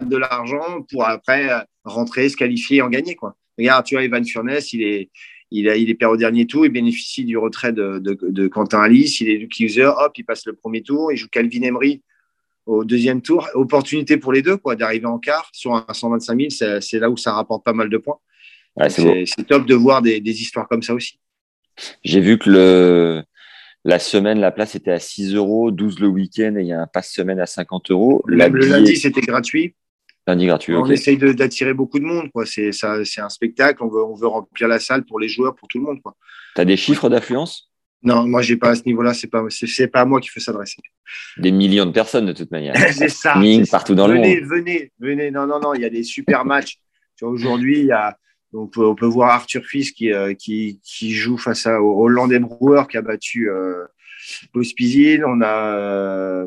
de 0.00 0.16
l'argent 0.16 0.82
pour 0.88 1.06
après 1.06 1.50
euh, 1.50 1.58
rentrer, 1.84 2.28
se 2.28 2.36
qualifier 2.36 2.78
et 2.78 2.82
en 2.82 2.88
gagner. 2.88 3.16
Quoi. 3.16 3.36
Regarde, 3.58 3.84
tu 3.84 3.96
vois, 3.96 4.04
Evan 4.04 4.24
Furness, 4.24 4.72
il 4.72 4.82
est, 4.82 5.10
il, 5.50 5.68
a, 5.68 5.76
il 5.76 5.90
est 5.90 5.94
père 5.94 6.10
au 6.10 6.16
dernier 6.16 6.46
tour, 6.46 6.64
il 6.64 6.70
bénéficie 6.70 7.24
du 7.24 7.36
retrait 7.36 7.72
de, 7.72 7.98
de, 7.98 8.16
de 8.22 8.46
Quentin 8.46 8.80
Alice, 8.80 9.20
il 9.20 9.28
est 9.28 9.38
du 9.38 9.48
user, 9.64 9.86
hop, 9.86 10.16
il 10.16 10.24
passe 10.24 10.46
le 10.46 10.52
premier 10.52 10.82
tour, 10.82 11.10
il 11.10 11.16
joue 11.16 11.28
Calvin 11.28 11.62
Emery 11.62 12.02
au 12.66 12.84
deuxième 12.84 13.22
tour. 13.22 13.48
Opportunité 13.54 14.18
pour 14.18 14.32
les 14.32 14.42
deux, 14.42 14.56
quoi, 14.56 14.76
d'arriver 14.76 15.06
en 15.06 15.18
quart 15.18 15.48
sur 15.52 15.74
un 15.74 15.84
125 15.92 16.50
000, 16.50 16.80
c'est 16.80 16.98
là 16.98 17.10
où 17.10 17.16
ça 17.16 17.32
rapporte 17.32 17.64
pas 17.64 17.72
mal 17.72 17.88
de 17.88 17.96
points. 17.96 18.18
C'est 18.88 19.46
top 19.46 19.66
de 19.66 19.74
voir 19.74 20.02
des, 20.02 20.20
des, 20.20 20.40
histoires 20.40 20.68
comme 20.68 20.82
ça 20.82 20.94
aussi. 20.94 21.18
J'ai 22.04 22.20
vu 22.20 22.38
que 22.38 22.50
le, 22.50 23.22
la 23.84 23.98
semaine, 23.98 24.40
la 24.40 24.50
place 24.50 24.74
était 24.74 24.90
à 24.90 24.98
6 24.98 25.34
euros, 25.34 25.70
12 25.70 26.00
le 26.00 26.08
week-end 26.08 26.56
et 26.56 26.62
il 26.62 26.66
y 26.68 26.72
a 26.72 26.82
un 26.82 26.86
passe 26.86 27.12
semaine 27.12 27.40
à 27.40 27.46
50 27.46 27.90
euros. 27.90 28.22
le 28.26 28.46
lundi, 28.48 28.96
c'était 28.96 29.20
gratuit. 29.20 29.74
On 30.28 30.90
essaye 30.90 31.16
d'attirer 31.16 31.72
beaucoup 31.72 31.98
de 31.98 32.04
monde. 32.04 32.28
C'est 32.44 32.70
un 32.84 33.28
spectacle. 33.28 33.82
On 33.82 33.88
veut, 33.88 34.04
on 34.04 34.14
veut 34.14 34.26
remplir 34.26 34.68
la 34.68 34.78
salle 34.78 35.04
pour 35.04 35.18
les 35.18 35.28
joueurs, 35.28 35.54
pour 35.54 35.68
tout 35.68 35.78
le 35.78 35.84
monde. 35.84 35.98
Tu 36.54 36.60
as 36.60 36.64
des 36.64 36.76
chiffres 36.76 37.08
d'affluence? 37.08 37.70
Non, 38.02 38.28
moi, 38.28 38.42
j'ai 38.42 38.56
pas 38.56 38.70
à 38.70 38.74
ce 38.74 38.82
niveau-là. 38.84 39.14
Ce 39.14 39.26
n'est 39.26 39.30
pas, 39.30 39.42
pas 39.92 40.00
à 40.02 40.04
moi 40.04 40.20
qu'il 40.20 40.30
faut 40.30 40.40
s'adresser. 40.40 40.76
Des 41.38 41.50
millions 41.50 41.86
de 41.86 41.92
personnes, 41.92 42.26
de 42.26 42.32
toute 42.32 42.50
manière. 42.50 42.76
c'est 42.92 43.08
ça. 43.08 43.40
partout 43.70 43.94
dans 43.94 44.06
venez, 44.06 44.36
le 44.36 44.42
monde. 44.42 44.50
Venez, 44.50 44.92
venez. 44.98 45.30
Non, 45.30 45.46
non, 45.46 45.60
non. 45.60 45.74
Il 45.74 45.80
y 45.80 45.86
a 45.86 45.90
des 45.90 46.02
super 46.02 46.44
matchs. 46.44 46.78
Aujourd'hui, 47.22 47.80
il 47.80 47.86
y 47.86 47.92
a. 47.92 48.16
On 48.54 48.66
peut, 48.66 48.86
on 48.86 48.94
peut 48.94 49.06
voir 49.06 49.30
Arthur 49.30 49.64
Fils 49.64 49.92
qui, 49.92 50.12
euh, 50.12 50.34
qui, 50.34 50.80
qui, 50.82 51.12
joue 51.12 51.36
face 51.36 51.66
à, 51.66 51.82
au 51.82 52.02
Hollandais 52.02 52.38
Brewer 52.38 52.84
qui 52.90 52.96
a 52.96 53.02
battu 53.02 53.50
euh, 53.50 53.84
Pospizil, 54.52 55.24
on 55.24 55.40
a 55.42 55.74
euh, 55.76 56.46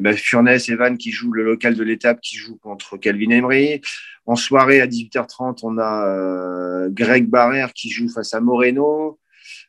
bah, 0.00 0.16
Furness 0.16 0.68
Evan 0.68 0.96
qui 0.96 1.10
joue 1.10 1.32
le 1.32 1.44
local 1.44 1.74
de 1.74 1.82
l'étape, 1.82 2.20
qui 2.20 2.36
joue 2.36 2.56
contre 2.56 2.96
Calvin 2.96 3.30
Emery. 3.30 3.80
En 4.26 4.36
soirée 4.36 4.80
à 4.80 4.86
18h30, 4.86 5.60
on 5.62 5.78
a 5.78 6.06
euh, 6.06 6.88
Greg 6.90 7.26
Barrère 7.28 7.72
qui 7.72 7.90
joue 7.90 8.08
face 8.08 8.34
à 8.34 8.40
Moreno, 8.40 9.18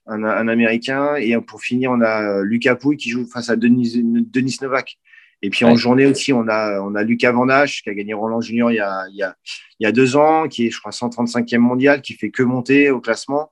un, 0.07 0.47
Américain. 0.47 1.15
Et 1.15 1.35
pour 1.41 1.61
finir, 1.61 1.91
on 1.91 2.01
a 2.01 2.21
euh, 2.21 2.43
Lucas 2.43 2.75
Pouille 2.75 2.97
qui 2.97 3.09
joue 3.09 3.25
face 3.25 3.49
à 3.49 3.55
Denis, 3.55 4.01
Denis 4.03 4.57
Novak. 4.61 4.97
Et 5.45 5.49
puis 5.49 5.65
en 5.65 5.75
journée 5.75 6.05
aussi, 6.05 6.31
on 6.31 6.47
a, 6.47 6.79
on 6.79 6.95
a 6.95 7.03
Lucas 7.03 7.33
Vandache 7.33 7.83
qui 7.83 7.89
a 7.89 7.93
gagné 7.93 8.13
Roland 8.13 8.39
Junior 8.39 8.71
il 8.71 8.75
y, 8.75 8.79
a, 8.79 9.05
il, 9.09 9.17
y 9.17 9.23
a, 9.23 9.35
il 9.77 9.83
y 9.83 9.85
a 9.85 9.91
deux 9.91 10.15
ans, 10.15 10.47
qui 10.47 10.67
est, 10.67 10.71
je 10.71 10.79
crois, 10.79 10.91
135e 10.91 11.57
mondial, 11.57 12.01
qui 12.01 12.13
fait 12.13 12.31
que 12.31 12.43
monter 12.43 12.89
au 12.91 13.01
classement. 13.01 13.51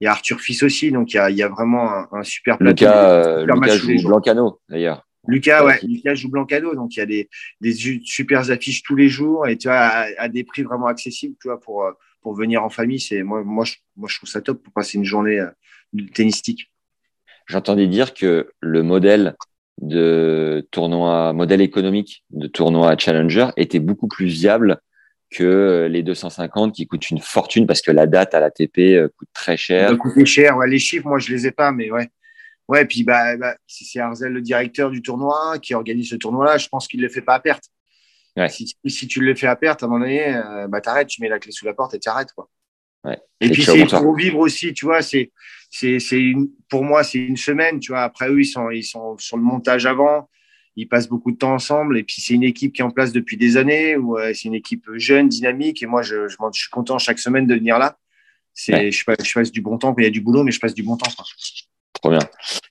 Il 0.00 0.04
y 0.04 0.06
a 0.06 0.12
Arthur 0.12 0.40
Fils 0.40 0.62
aussi, 0.62 0.92
donc 0.92 1.12
il 1.12 1.16
y 1.16 1.18
a, 1.18 1.30
il 1.30 1.36
y 1.36 1.42
a 1.42 1.48
vraiment 1.48 1.90
un, 2.12 2.22
super 2.22 2.56
plateau. 2.56 2.84
Lucas, 2.84 3.44
Lucas 3.46 3.78
joue 3.78 4.08
Blancano, 4.08 4.60
d'ailleurs. 4.68 5.08
Lucas, 5.26 5.64
ouais, 5.64 5.80
Lucas 5.82 6.14
joue 6.14 6.30
Blancano, 6.30 6.76
donc 6.76 6.94
il 6.94 7.00
y 7.00 7.02
a 7.02 7.06
des, 7.06 7.28
des 7.60 7.74
super 8.04 8.48
affiches 8.50 8.84
tous 8.84 8.94
les 8.94 9.08
jours 9.08 9.48
et 9.48 9.56
tu 9.58 9.66
vois, 9.66 10.06
à, 10.16 10.28
des 10.28 10.44
prix 10.44 10.62
vraiment 10.62 10.86
accessibles, 10.86 11.34
tu 11.42 11.48
vois, 11.48 11.58
pour, 11.58 11.84
pour 12.20 12.34
venir 12.36 12.62
en 12.62 12.70
famille. 12.70 13.00
C'est, 13.00 13.24
moi, 13.24 13.42
moi, 13.42 13.64
je, 13.64 13.74
moi, 13.96 14.08
je 14.08 14.18
trouve 14.18 14.28
ça 14.28 14.40
top 14.40 14.62
pour 14.62 14.72
passer 14.72 14.98
une 14.98 15.04
journée 15.04 15.40
euh, 15.40 15.50
tennistique. 16.14 16.70
J'entendais 17.46 17.88
dire 17.88 18.14
que 18.14 18.52
le 18.60 18.82
modèle 18.84 19.34
de 19.80 20.66
tournois 20.70 21.32
modèle 21.32 21.60
économique, 21.60 22.24
de 22.30 22.46
tournois 22.46 22.96
challenger 22.96 23.48
étaient 23.56 23.80
beaucoup 23.80 24.08
plus 24.08 24.26
viables 24.26 24.80
que 25.30 25.88
les 25.90 26.02
250 26.02 26.74
qui 26.74 26.86
coûtent 26.86 27.10
une 27.10 27.18
fortune 27.18 27.66
parce 27.66 27.82
que 27.82 27.90
la 27.90 28.06
date 28.06 28.34
à 28.34 28.40
l'ATP 28.40 28.78
euh, 28.78 29.08
coûte 29.16 29.28
très 29.32 29.56
cher. 29.56 29.90
Ça 29.90 29.96
coûte 29.96 30.24
cher, 30.24 30.56
ouais, 30.56 30.68
les 30.68 30.78
chiffres, 30.78 31.08
moi 31.08 31.18
je 31.18 31.32
les 31.32 31.46
ai 31.46 31.50
pas, 31.50 31.72
mais 31.72 31.90
ouais. 31.90 32.08
Ouais, 32.68 32.86
puis 32.86 33.04
bah, 33.04 33.36
bah 33.36 33.56
c'est 33.66 34.00
Arzel, 34.00 34.32
le 34.32 34.40
directeur 34.40 34.90
du 34.90 35.02
tournoi, 35.02 35.58
qui 35.60 35.74
organise 35.74 36.08
ce 36.10 36.16
tournoi-là. 36.16 36.56
Je 36.56 36.68
pense 36.68 36.88
qu'il 36.88 37.00
ne 37.00 37.04
le 37.04 37.12
fait 37.12 37.20
pas 37.20 37.34
à 37.34 37.40
perte. 37.40 37.64
Ouais. 38.36 38.48
Si, 38.48 38.74
si, 38.86 39.06
tu 39.06 39.20
le 39.20 39.34
fais 39.34 39.46
à 39.46 39.54
perte, 39.54 39.82
à 39.82 39.86
un 39.86 39.88
moment 39.90 40.00
donné, 40.00 40.34
euh, 40.34 40.66
bah, 40.66 40.80
t'arrêtes, 40.80 41.08
tu 41.08 41.20
mets 41.20 41.28
la 41.28 41.38
clé 41.38 41.52
sous 41.52 41.66
la 41.66 41.74
porte 41.74 41.94
et 41.94 41.98
tu 41.98 42.08
arrêtes. 42.08 42.32
Quoi. 42.32 42.48
Ouais. 43.04 43.18
Et, 43.40 43.50
puis 43.50 43.62
c'est 43.62 43.86
pour 43.86 44.16
vivre 44.16 44.38
aussi, 44.38 44.72
tu 44.72 44.86
vois, 44.86 45.02
c'est, 45.02 45.30
c'est, 45.76 45.98
c'est 45.98 46.20
une, 46.20 46.50
pour 46.68 46.84
moi, 46.84 47.02
c'est 47.02 47.18
une 47.18 47.36
semaine, 47.36 47.80
tu 47.80 47.90
vois. 47.90 48.02
Après, 48.02 48.28
eux, 48.28 48.40
ils 48.40 48.46
sont, 48.46 48.70
ils 48.70 48.84
sont 48.84 49.18
sur 49.18 49.36
le 49.36 49.42
montage 49.42 49.86
avant, 49.86 50.30
ils 50.76 50.88
passent 50.88 51.08
beaucoup 51.08 51.32
de 51.32 51.36
temps 51.36 51.52
ensemble. 51.52 51.98
Et 51.98 52.04
puis, 52.04 52.22
c'est 52.22 52.34
une 52.34 52.44
équipe 52.44 52.72
qui 52.72 52.80
est 52.80 52.84
en 52.84 52.92
place 52.92 53.10
depuis 53.10 53.36
des 53.36 53.56
années, 53.56 53.96
ou 53.96 54.16
c'est 54.18 54.44
une 54.44 54.54
équipe 54.54 54.88
jeune, 54.94 55.28
dynamique. 55.28 55.82
Et 55.82 55.86
moi, 55.86 56.02
je, 56.02 56.28
je, 56.28 56.36
je, 56.52 56.60
suis 56.60 56.70
content 56.70 56.98
chaque 56.98 57.18
semaine 57.18 57.48
de 57.48 57.56
venir 57.56 57.80
là. 57.80 57.98
C'est, 58.52 58.72
ouais. 58.72 58.92
je, 58.92 59.04
passe, 59.04 59.26
je 59.26 59.34
passe 59.34 59.50
du 59.50 59.62
bon 59.62 59.76
temps, 59.76 59.92
il 59.98 60.04
y 60.04 60.06
a 60.06 60.10
du 60.10 60.20
boulot, 60.20 60.44
mais 60.44 60.52
je 60.52 60.60
passe 60.60 60.74
du 60.74 60.84
bon 60.84 60.96
temps. 60.96 61.10
Quoi. 61.16 61.24
Trop 62.00 62.10
bien. 62.10 62.20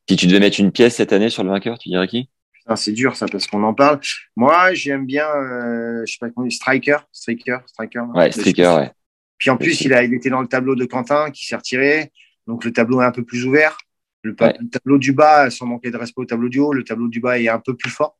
Si 0.10 0.16
tu 0.16 0.26
devais 0.28 0.40
mettre 0.40 0.62
une 0.62 0.72
pièce 0.72 0.96
cette 0.96 1.12
année 1.12 1.30
sur 1.30 1.44
le 1.44 1.50
vainqueur, 1.50 1.78
tu 1.78 1.90
dirais 1.90 2.08
qui? 2.08 2.30
C'est 2.78 2.94
dur 2.94 3.18
ça 3.18 3.26
parce 3.26 3.48
qu'on 3.48 3.64
en 3.64 3.74
parle. 3.74 4.00
Moi, 4.38 4.74
j'aime 4.76 5.06
bien, 5.06 5.28
euh, 5.28 6.04
je 6.06 6.14
sais 6.14 6.20
pas 6.22 6.30
comment 6.30 6.48
dit, 6.48 6.56
striker, 6.56 7.00
striker, 7.12 7.58
striker. 7.66 8.06
Ouais, 8.16 8.32
striker, 8.32 8.76
ouais. 8.78 8.92
Puis 9.38 9.50
en 9.50 9.58
plus, 9.58 9.82
il 9.82 9.94
a, 9.94 10.04
il 10.06 10.14
était 10.14 10.30
dans 10.30 10.40
le 10.40 10.48
tableau 10.48 10.76
de 10.76 10.86
Quentin 10.86 11.30
qui 11.32 11.46
s'est 11.46 11.58
retiré, 11.58 12.14
donc 12.48 12.66
le 12.66 12.74
tableau 12.74 13.02
est 13.02 13.06
un 13.06 13.12
peu 13.12 13.24
plus 13.24 13.46
ouvert. 13.46 13.78
Le, 14.24 14.36
ouais. 14.40 14.56
le, 14.60 14.70
tableau 14.70 14.98
du 14.98 15.12
bas, 15.12 15.50
sans 15.50 15.66
manquer 15.66 15.92
de 15.92 15.98
respect 15.98 16.22
au 16.22 16.26
tableau 16.26 16.50
du 16.50 16.60
haut, 16.60 16.74
le 16.74 16.84
tableau 16.84 17.08
du 17.08 17.20
bas 17.20 17.40
est 17.40 17.50
un 17.50 17.60
peu 17.60 17.76
plus 17.76 17.90
fort. 17.90 18.18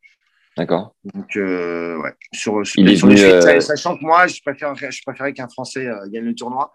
D'accord. 0.58 0.94
Donc, 1.14 1.36
euh, 1.38 1.98
ouais, 1.98 2.14
sur, 2.34 2.66
sur, 2.66 2.68
sur 2.68 2.82
venu, 2.82 2.90
les 2.90 2.98
suites, 2.98 3.46
euh... 3.46 3.60
sachant 3.60 3.98
que 3.98 4.04
moi, 4.04 4.28
je 4.28 4.40
préférais, 4.42 4.92
je 4.92 5.02
préférais 5.02 5.34
qu'un 5.34 5.48
Français 5.48 5.88
euh, 5.88 6.08
gagne 6.10 6.26
le 6.26 6.36
tournoi. 6.36 6.72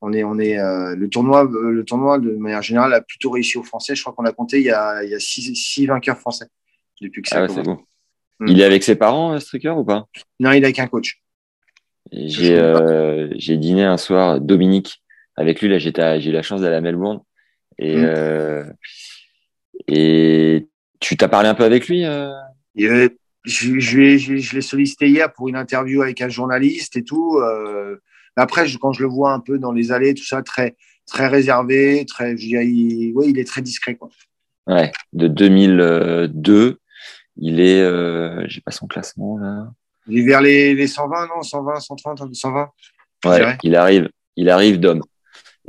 On 0.00 0.12
est, 0.14 0.24
on 0.24 0.38
est, 0.38 0.56
le 0.56 1.08
tournoi, 1.08 1.44
le 1.44 1.84
tournoi 1.84 2.18
de 2.18 2.30
manière 2.30 2.62
générale 2.62 2.94
a 2.94 3.02
plutôt 3.02 3.30
réussi 3.30 3.58
aux 3.58 3.62
Français. 3.62 3.94
Je 3.94 4.00
crois 4.00 4.14
qu'on 4.14 4.24
a 4.24 4.32
compté, 4.32 4.58
il 4.58 4.64
y 4.64 4.70
a, 4.70 5.04
il 5.04 5.10
y 5.10 5.14
a 5.14 5.20
six, 5.20 5.54
six 5.54 5.84
vainqueurs 5.84 6.16
français 6.16 6.46
depuis 7.02 7.20
que 7.20 7.28
ça 7.28 7.36
ah 7.36 7.42
ouais, 7.42 7.48
c'est 7.50 7.62
bon. 7.62 7.78
Mmh. 8.38 8.48
Il 8.48 8.60
est 8.62 8.64
avec 8.64 8.82
ses 8.82 8.96
parents, 8.96 9.38
Stricker, 9.38 9.76
ou 9.76 9.84
pas? 9.84 10.06
Non, 10.38 10.52
il 10.52 10.62
est 10.62 10.64
avec 10.64 10.78
un 10.78 10.86
coach. 10.86 11.20
J'ai 12.12 13.56
dîné 13.58 13.84
un 13.84 13.98
soir, 13.98 14.40
Dominique, 14.40 15.02
avec 15.40 15.60
lui. 15.60 15.68
Là, 15.68 15.78
j'ai 15.78 16.30
eu 16.30 16.32
la 16.32 16.42
chance 16.42 16.60
d'aller 16.60 16.76
à 16.76 16.80
Melbourne. 16.80 17.20
Et, 17.78 17.96
mmh. 17.96 18.04
euh, 18.04 18.64
et 19.88 20.66
tu 21.00 21.16
t'as 21.16 21.28
parlé 21.28 21.48
un 21.48 21.54
peu 21.54 21.64
avec 21.64 21.88
lui 21.88 22.04
euh... 22.04 22.30
je, 22.76 23.08
je, 23.44 23.78
je, 23.78 24.36
je 24.36 24.54
l'ai 24.54 24.60
sollicité 24.60 25.08
hier 25.08 25.32
pour 25.32 25.48
une 25.48 25.56
interview 25.56 26.02
avec 26.02 26.20
un 26.20 26.28
journaliste 26.28 26.96
et 26.96 27.04
tout. 27.04 27.38
Euh, 27.38 27.96
après, 28.36 28.66
quand 28.80 28.92
je 28.92 29.02
le 29.02 29.08
vois 29.08 29.32
un 29.32 29.40
peu 29.40 29.58
dans 29.58 29.72
les 29.72 29.92
allées, 29.92 30.14
tout 30.14 30.24
ça, 30.24 30.42
très, 30.42 30.76
très 31.06 31.26
réservé, 31.26 32.04
très, 32.06 32.34
il, 32.34 33.12
ouais, 33.14 33.28
il 33.28 33.38
est 33.38 33.46
très 33.46 33.62
discret. 33.62 33.94
Quoi. 33.94 34.10
Ouais, 34.66 34.92
de 35.12 35.26
2002 35.26 36.78
il 37.40 37.60
est, 37.60 37.80
euh, 37.80 38.44
j'ai 38.48 38.60
pas 38.60 38.70
son 38.70 38.86
classement 38.86 39.38
là. 39.38 39.72
Il 40.06 40.18
est 40.18 40.26
vers 40.26 40.40
les, 40.40 40.74
les 40.74 40.86
120, 40.86 41.28
non 41.28 41.42
120, 41.42 41.80
130, 41.80 42.34
120 42.34 42.70
Ouais, 43.26 43.56
il 43.62 43.76
arrive, 43.76 44.08
il 44.36 44.48
arrive 44.48 44.80
d'homme. 44.80 45.02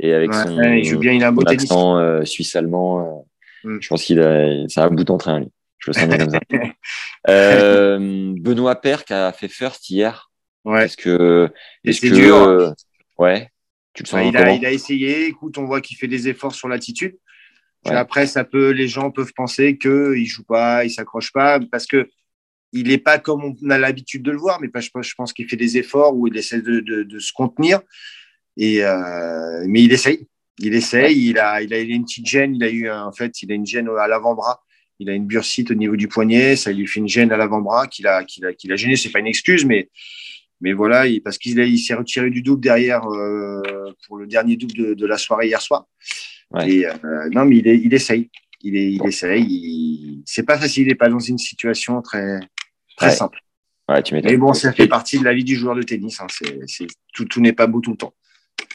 Et 0.02 0.12
avec 0.12 0.32
ouais, 0.32 0.42
son, 0.42 0.60
il 0.60 0.84
joue 0.84 0.98
bien, 0.98 1.12
il 1.12 1.22
a 1.22 1.28
un 1.28 1.32
beau 1.32 1.46
accent 1.46 1.96
euh, 1.96 2.24
suisse-allemand, 2.24 3.24
euh, 3.64 3.70
mm. 3.70 3.80
je 3.80 3.88
pense 3.88 4.02
qu'il 4.02 4.20
a, 4.20 4.66
c'est 4.68 4.80
un 4.80 4.90
bout 4.90 5.08
en 5.08 5.16
train, 5.16 5.40
lui. 5.40 5.48
Je 5.78 5.90
le 5.90 5.94
sens 5.94 6.08
bien 6.08 6.18
comme 6.18 6.30
ça. 6.30 6.40
euh, 7.28 8.34
Benoît 8.36 8.76
qui 8.76 9.12
a 9.12 9.32
fait 9.32 9.48
first 9.48 9.88
hier. 9.90 10.30
Ouais. 10.64 10.84
Est-ce 10.84 10.96
que, 10.96 11.48
est-ce 11.84 12.00
que, 12.00 12.08
dur. 12.08 12.74
ouais, 13.18 13.48
tu 13.94 14.02
le 14.02 14.08
sens 14.08 14.20
ouais, 14.20 14.28
il, 14.28 14.36
a, 14.36 14.52
il 14.52 14.66
a 14.66 14.72
essayé. 14.72 15.26
Écoute, 15.26 15.56
on 15.58 15.64
voit 15.64 15.80
qu'il 15.80 15.96
fait 15.96 16.08
des 16.08 16.28
efforts 16.28 16.54
sur 16.54 16.68
l'attitude. 16.68 17.16
Ouais. 17.86 17.92
Après, 17.92 18.26
ça 18.26 18.44
peut, 18.44 18.70
les 18.70 18.86
gens 18.86 19.10
peuvent 19.10 19.32
penser 19.34 19.76
qu'il 19.76 20.26
joue 20.26 20.44
pas, 20.44 20.84
il 20.84 20.90
s'accroche 20.90 21.32
pas, 21.32 21.58
parce 21.70 21.86
que 21.86 22.08
il 22.72 22.88
n'est 22.88 22.98
pas 22.98 23.18
comme 23.18 23.44
on 23.44 23.70
a 23.70 23.78
l'habitude 23.78 24.22
de 24.22 24.30
le 24.30 24.38
voir, 24.38 24.60
mais 24.60 24.68
je, 24.74 24.88
je 25.02 25.14
pense 25.14 25.32
qu'il 25.32 25.48
fait 25.48 25.56
des 25.56 25.78
efforts 25.78 26.16
où 26.16 26.26
il 26.26 26.36
essaie 26.36 26.62
de, 26.62 26.80
de, 26.80 27.02
de 27.02 27.18
se 27.18 27.32
contenir. 27.32 27.80
Et 28.56 28.84
euh, 28.84 29.64
mais 29.66 29.82
il 29.82 29.92
essaye, 29.92 30.26
il 30.58 30.74
essaye. 30.74 31.04
Ouais. 31.04 31.14
Il 31.14 31.38
a, 31.38 31.62
il 31.62 31.72
a, 31.72 31.78
il 31.78 31.92
a 31.92 31.94
une 31.94 32.04
petite 32.04 32.26
gêne. 32.26 32.54
Il 32.54 32.64
a 32.64 32.70
eu 32.70 32.90
en 32.90 33.12
fait, 33.12 33.42
il 33.42 33.50
a 33.52 33.54
une 33.54 33.66
gêne 33.66 33.88
à 33.88 34.06
l'avant-bras. 34.06 34.62
Il 34.98 35.10
a 35.10 35.14
une 35.14 35.26
bursite 35.26 35.70
au 35.70 35.74
niveau 35.74 35.96
du 35.96 36.06
poignet. 36.06 36.54
Ça 36.54 36.70
lui 36.70 36.86
fait 36.86 37.00
une 37.00 37.08
gêne 37.08 37.32
à 37.32 37.36
l'avant-bras 37.36 37.86
qu'il 37.88 38.06
a, 38.06 38.24
qu'il 38.24 38.44
a, 38.46 38.52
qu'il 38.52 38.70
a 38.72 38.76
gêné. 38.76 38.96
C'est 38.96 39.10
pas 39.10 39.18
une 39.18 39.26
excuse, 39.26 39.64
mais 39.64 39.90
mais 40.60 40.72
voilà, 40.72 41.08
il, 41.08 41.20
parce 41.20 41.38
qu'il 41.38 41.58
il 41.58 41.78
s'est 41.78 41.94
retiré 41.94 42.30
du 42.30 42.40
double 42.40 42.62
derrière 42.62 43.04
euh, 43.08 43.62
pour 44.06 44.16
le 44.16 44.28
dernier 44.28 44.56
double 44.56 44.74
de, 44.74 44.94
de 44.94 45.06
la 45.06 45.18
soirée 45.18 45.48
hier 45.48 45.60
soir. 45.60 45.86
Ouais. 46.52 46.70
Et 46.70 46.86
euh, 46.86 47.28
non, 47.32 47.46
mais 47.46 47.56
il, 47.56 47.66
est, 47.66 47.78
il 47.78 47.92
essaye. 47.94 48.30
Il, 48.62 48.76
est, 48.76 48.92
il 48.92 49.04
essaye. 49.04 49.42
Il... 49.42 50.22
C'est 50.24 50.44
pas 50.44 50.56
facile. 50.56 50.84
Il 50.84 50.88
n'est 50.88 50.94
pas 50.94 51.08
dans 51.08 51.18
une 51.18 51.38
situation 51.38 52.00
très, 52.00 52.38
très 52.96 53.06
ouais. 53.06 53.12
simple. 53.12 53.40
Ouais, 53.88 54.02
tu 54.04 54.14
mais 54.14 54.36
bon, 54.36 54.52
ça 54.52 54.72
fait 54.72 54.86
partie 54.86 55.18
de 55.18 55.24
la 55.24 55.34
vie 55.34 55.42
du 55.42 55.56
joueur 55.56 55.74
de 55.74 55.82
tennis. 55.82 56.20
Hein. 56.20 56.28
C'est, 56.30 56.60
c'est, 56.66 56.86
tout, 57.12 57.24
tout 57.24 57.40
n'est 57.40 57.52
pas 57.52 57.66
beau 57.66 57.80
tout 57.80 57.90
le 57.90 57.96
temps. 57.96 58.14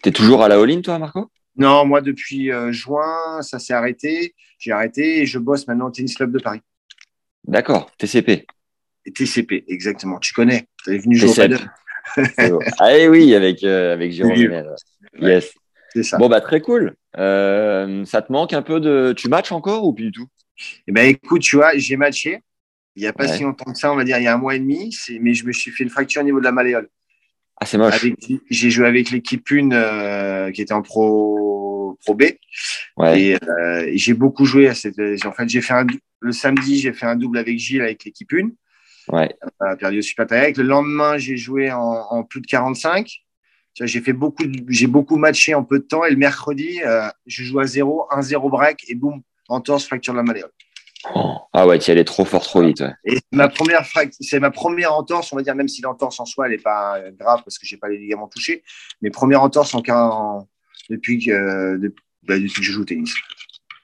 Tu 0.04 0.10
es 0.10 0.12
toujours 0.12 0.44
à 0.44 0.48
la 0.48 0.60
all-in, 0.60 0.82
toi, 0.82 1.00
Marco? 1.00 1.30
Non, 1.56 1.86
moi, 1.86 2.02
depuis 2.02 2.52
euh, 2.52 2.72
juin, 2.72 3.42
ça 3.42 3.60
s'est 3.60 3.74
arrêté. 3.74 4.36
J'ai 4.60 4.72
arrêté 4.72 5.22
et 5.22 5.26
je 5.26 5.40
bosse 5.40 5.68
maintenant 5.68 5.88
au 5.88 5.92
Tennis 5.92 6.16
Club 6.16 6.32
de 6.32 6.40
Paris. 6.40 6.62
D'accord, 7.46 7.92
TCP. 7.98 8.46
Et 9.06 9.12
TCP, 9.12 9.66
exactement. 9.68 10.20
Tu 10.20 10.34
connais. 10.34 10.68
Tu 10.84 10.96
es 10.96 10.98
venu 11.00 11.16
jouer 11.16 11.30
au 11.30 11.34
paddle. 11.34 11.72
ah 12.80 12.92
oui, 13.10 13.34
avec, 13.34 13.64
euh, 13.64 13.94
avec 13.94 14.12
Jérôme. 14.12 14.64
Yes. 15.20 15.54
C'est 15.94 16.04
ça. 16.04 16.18
Bon, 16.18 16.30
bah, 16.30 16.42
très 16.42 16.62
cool. 16.62 16.96
Euh, 17.18 18.06
ça 18.06 18.22
te 18.22 18.32
manque 18.32 18.54
un 18.54 18.62
peu 18.62 18.80
de. 18.80 19.14
Tu 19.16 19.30
matches 19.30 19.52
encore 19.52 19.86
ou 19.86 19.94
plus 19.94 20.06
du 20.06 20.12
tout? 20.12 20.28
Eh 20.88 20.92
ben, 20.92 21.08
écoute, 21.08 21.42
tu 21.42 21.56
vois, 21.56 21.76
j'ai 21.76 21.98
matché. 21.98 22.42
Il 22.96 23.02
n'y 23.02 23.08
a 23.08 23.14
pas 23.14 23.26
ouais. 23.26 23.38
si 23.38 23.44
longtemps 23.44 23.72
que 23.72 23.78
ça, 23.78 23.92
on 23.92 23.96
va 23.96 24.04
dire, 24.04 24.18
il 24.18 24.24
y 24.24 24.28
a 24.28 24.34
un 24.34 24.38
mois 24.38 24.56
et 24.56 24.60
demi. 24.60 24.96
Mais 25.22 25.34
je 25.34 25.46
me 25.46 25.52
suis 25.52 25.72
fait 25.72 25.84
une 25.84 25.90
fracture 25.90 26.22
au 26.22 26.26
niveau 26.26 26.40
de 26.40 26.46
la 26.46 26.52
malléole. 26.52 26.90
Ah, 27.60 27.66
c'est 27.66 27.78
moche. 27.78 28.06
J'ai 28.50 28.70
joué 28.70 28.88
avec 28.88 29.10
l'équipe 29.10 29.48
1 29.52 29.72
euh, 29.72 30.52
qui 30.52 30.62
était 30.62 30.74
en 30.74 30.84
pro, 30.84 31.98
pro 32.04 32.16
B. 32.16 32.24
Ouais. 32.98 33.22
Et, 33.22 33.36
euh, 33.36 33.86
et 33.88 33.98
j'ai 33.98 34.14
beaucoup 34.14 34.46
joué 34.46 34.68
à 34.68 34.76
cette. 34.76 35.00
En 35.26 35.32
fait, 35.32 35.50
j'ai 35.50 35.62
fait 35.62 35.74
un, 35.74 35.88
le 36.20 36.32
samedi, 36.32 36.80
j'ai 36.80 36.94
fait 36.94 37.06
un 37.06 37.16
double 37.16 37.38
avec 37.38 37.58
Gilles 37.58 37.82
avec 37.82 38.06
l'équipe 38.06 38.32
1. 38.32 38.50
Ouais. 39.10 39.36
On 39.60 39.66
a 39.66 39.76
perdu 39.76 40.00
au 40.00 40.02
Super 40.02 40.28
Le 40.30 40.64
lendemain, 40.64 41.18
j'ai 41.18 41.38
joué 41.38 41.72
en, 41.72 41.80
en, 41.80 42.24
plus 42.24 42.42
de 42.42 42.48
45. 42.48 43.10
J'ai 43.80 44.02
fait 44.02 44.14
beaucoup, 44.14 44.44
j'ai 44.70 44.88
beaucoup 44.88 45.18
matché 45.18 45.54
en 45.54 45.64
peu 45.64 45.80
de 45.80 45.84
temps. 45.84 46.04
Et 46.04 46.10
le 46.10 46.18
mercredi, 46.18 46.82
euh, 46.86 47.08
je 47.26 47.44
joue 47.44 47.60
à 47.60 47.66
0, 47.66 48.08
1-0 48.12 48.50
break 48.50 48.86
et 48.88 48.96
boum, 48.96 49.22
entorse, 49.50 49.86
fracture 49.86 50.14
de 50.14 50.18
la 50.18 50.24
malléole. 50.24 50.52
Oh. 51.16 51.36
Ah 51.54 51.66
ouais, 51.66 51.80
tu 51.80 51.92
allais 51.92 52.04
trop 52.04 52.26
fort, 52.26 52.44
trop 52.44 52.62
vite. 52.62 52.82
Ouais. 52.82 52.94
Et 53.06 53.20
ma 53.32 53.50
première 53.50 53.84
c'est 54.20 54.40
ma 54.40 54.52
première 54.52 54.94
entorse, 54.94 55.32
on 55.34 55.36
va 55.36 55.42
dire, 55.42 55.56
même 55.56 55.68
si 55.68 55.82
l'entorse 55.82 56.20
en 56.20 56.26
soi, 56.26 56.46
elle 56.46 56.52
n'est 56.52 56.58
pas 56.58 57.00
grave 57.20 57.42
parce 57.44 57.58
que 57.58 57.66
j'ai 57.66 57.78
pas 57.78 57.90
les 57.90 57.98
ligaments 57.98 58.28
touchés, 58.28 58.64
mais 59.02 59.10
première 59.10 59.42
entorse 59.42 59.74
en, 59.74 59.82
en 59.88 60.48
depuis, 60.90 61.26
que, 61.26 61.32
euh, 61.32 61.78
depuis, 61.78 62.04
bah, 62.24 62.38
depuis 62.38 62.54
que 62.54 62.64
je 62.64 62.72
joue 62.72 62.82
au 62.82 62.86
tennis. 62.86 63.14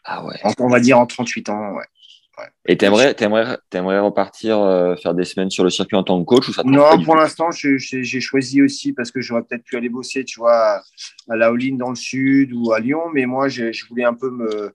Ah 0.05 0.25
ouais. 0.25 0.35
En, 0.43 0.53
on 0.59 0.67
va 0.67 0.79
dire 0.79 0.99
en 0.99 1.05
38 1.05 1.49
ans, 1.49 1.71
ouais. 1.73 1.85
Ouais. 2.39 2.45
Et 2.65 2.77
t'aimerais, 2.77 3.13
t'aimerais 3.13 3.99
repartir 3.99 4.59
euh, 4.59 4.95
faire 4.95 5.13
des 5.13 5.23
semaines 5.23 5.51
sur 5.51 5.63
le 5.63 5.69
circuit 5.69 5.95
en 5.95 6.03
tant 6.03 6.19
que 6.19 6.25
coach 6.25 6.49
ou 6.49 6.53
ça 6.53 6.63
Non, 6.65 7.03
pour 7.03 7.15
l'instant, 7.15 7.51
j'ai 7.51 8.19
choisi 8.19 8.63
aussi 8.63 8.91
parce 8.91 9.11
que 9.11 9.21
j'aurais 9.21 9.43
peut-être 9.43 9.63
pu 9.63 9.77
aller 9.77 9.89
bosser, 9.89 10.25
tu 10.25 10.39
vois, 10.39 10.81
à 11.29 11.35
la 11.35 11.51
Holine 11.51 11.77
dans 11.77 11.89
le 11.89 11.95
sud 11.95 12.51
ou 12.53 12.73
à 12.73 12.79
Lyon, 12.79 13.03
mais 13.13 13.27
moi, 13.27 13.49
je 13.49 13.87
voulais 13.87 14.03
un 14.03 14.15
peu 14.15 14.31
me, 14.31 14.73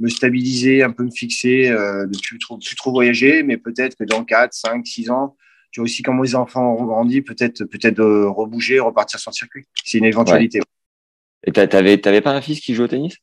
me 0.00 0.08
stabiliser, 0.08 0.82
un 0.82 0.90
peu 0.90 1.04
me 1.04 1.10
fixer, 1.10 1.68
euh, 1.68 2.06
de 2.06 2.18
plus 2.18 2.38
trop, 2.38 2.58
plus 2.58 2.74
trop 2.74 2.90
voyager, 2.90 3.42
mais 3.42 3.56
peut-être 3.58 3.96
que 3.96 4.04
dans 4.04 4.24
4, 4.24 4.52
5, 4.52 4.86
6 4.86 5.10
ans, 5.10 5.36
tu 5.70 5.80
vois 5.80 5.84
aussi 5.84 6.02
quand 6.02 6.14
mes 6.14 6.34
enfants 6.34 6.74
ont 6.74 6.84
grandi, 6.84 7.22
peut-être 7.22 7.64
peut-être 7.64 8.00
euh, 8.00 8.28
rebouger, 8.28 8.80
repartir 8.80 9.20
sur 9.20 9.30
le 9.30 9.36
circuit. 9.36 9.66
C'est 9.84 9.98
une 9.98 10.06
éventualité. 10.06 10.58
Ouais. 10.58 10.64
Et 11.46 11.52
t'avais, 11.52 11.98
t'avais 11.98 12.20
pas 12.20 12.32
un 12.32 12.40
fils 12.40 12.60
qui 12.60 12.74
joue 12.74 12.84
au 12.84 12.88
tennis? 12.88 13.16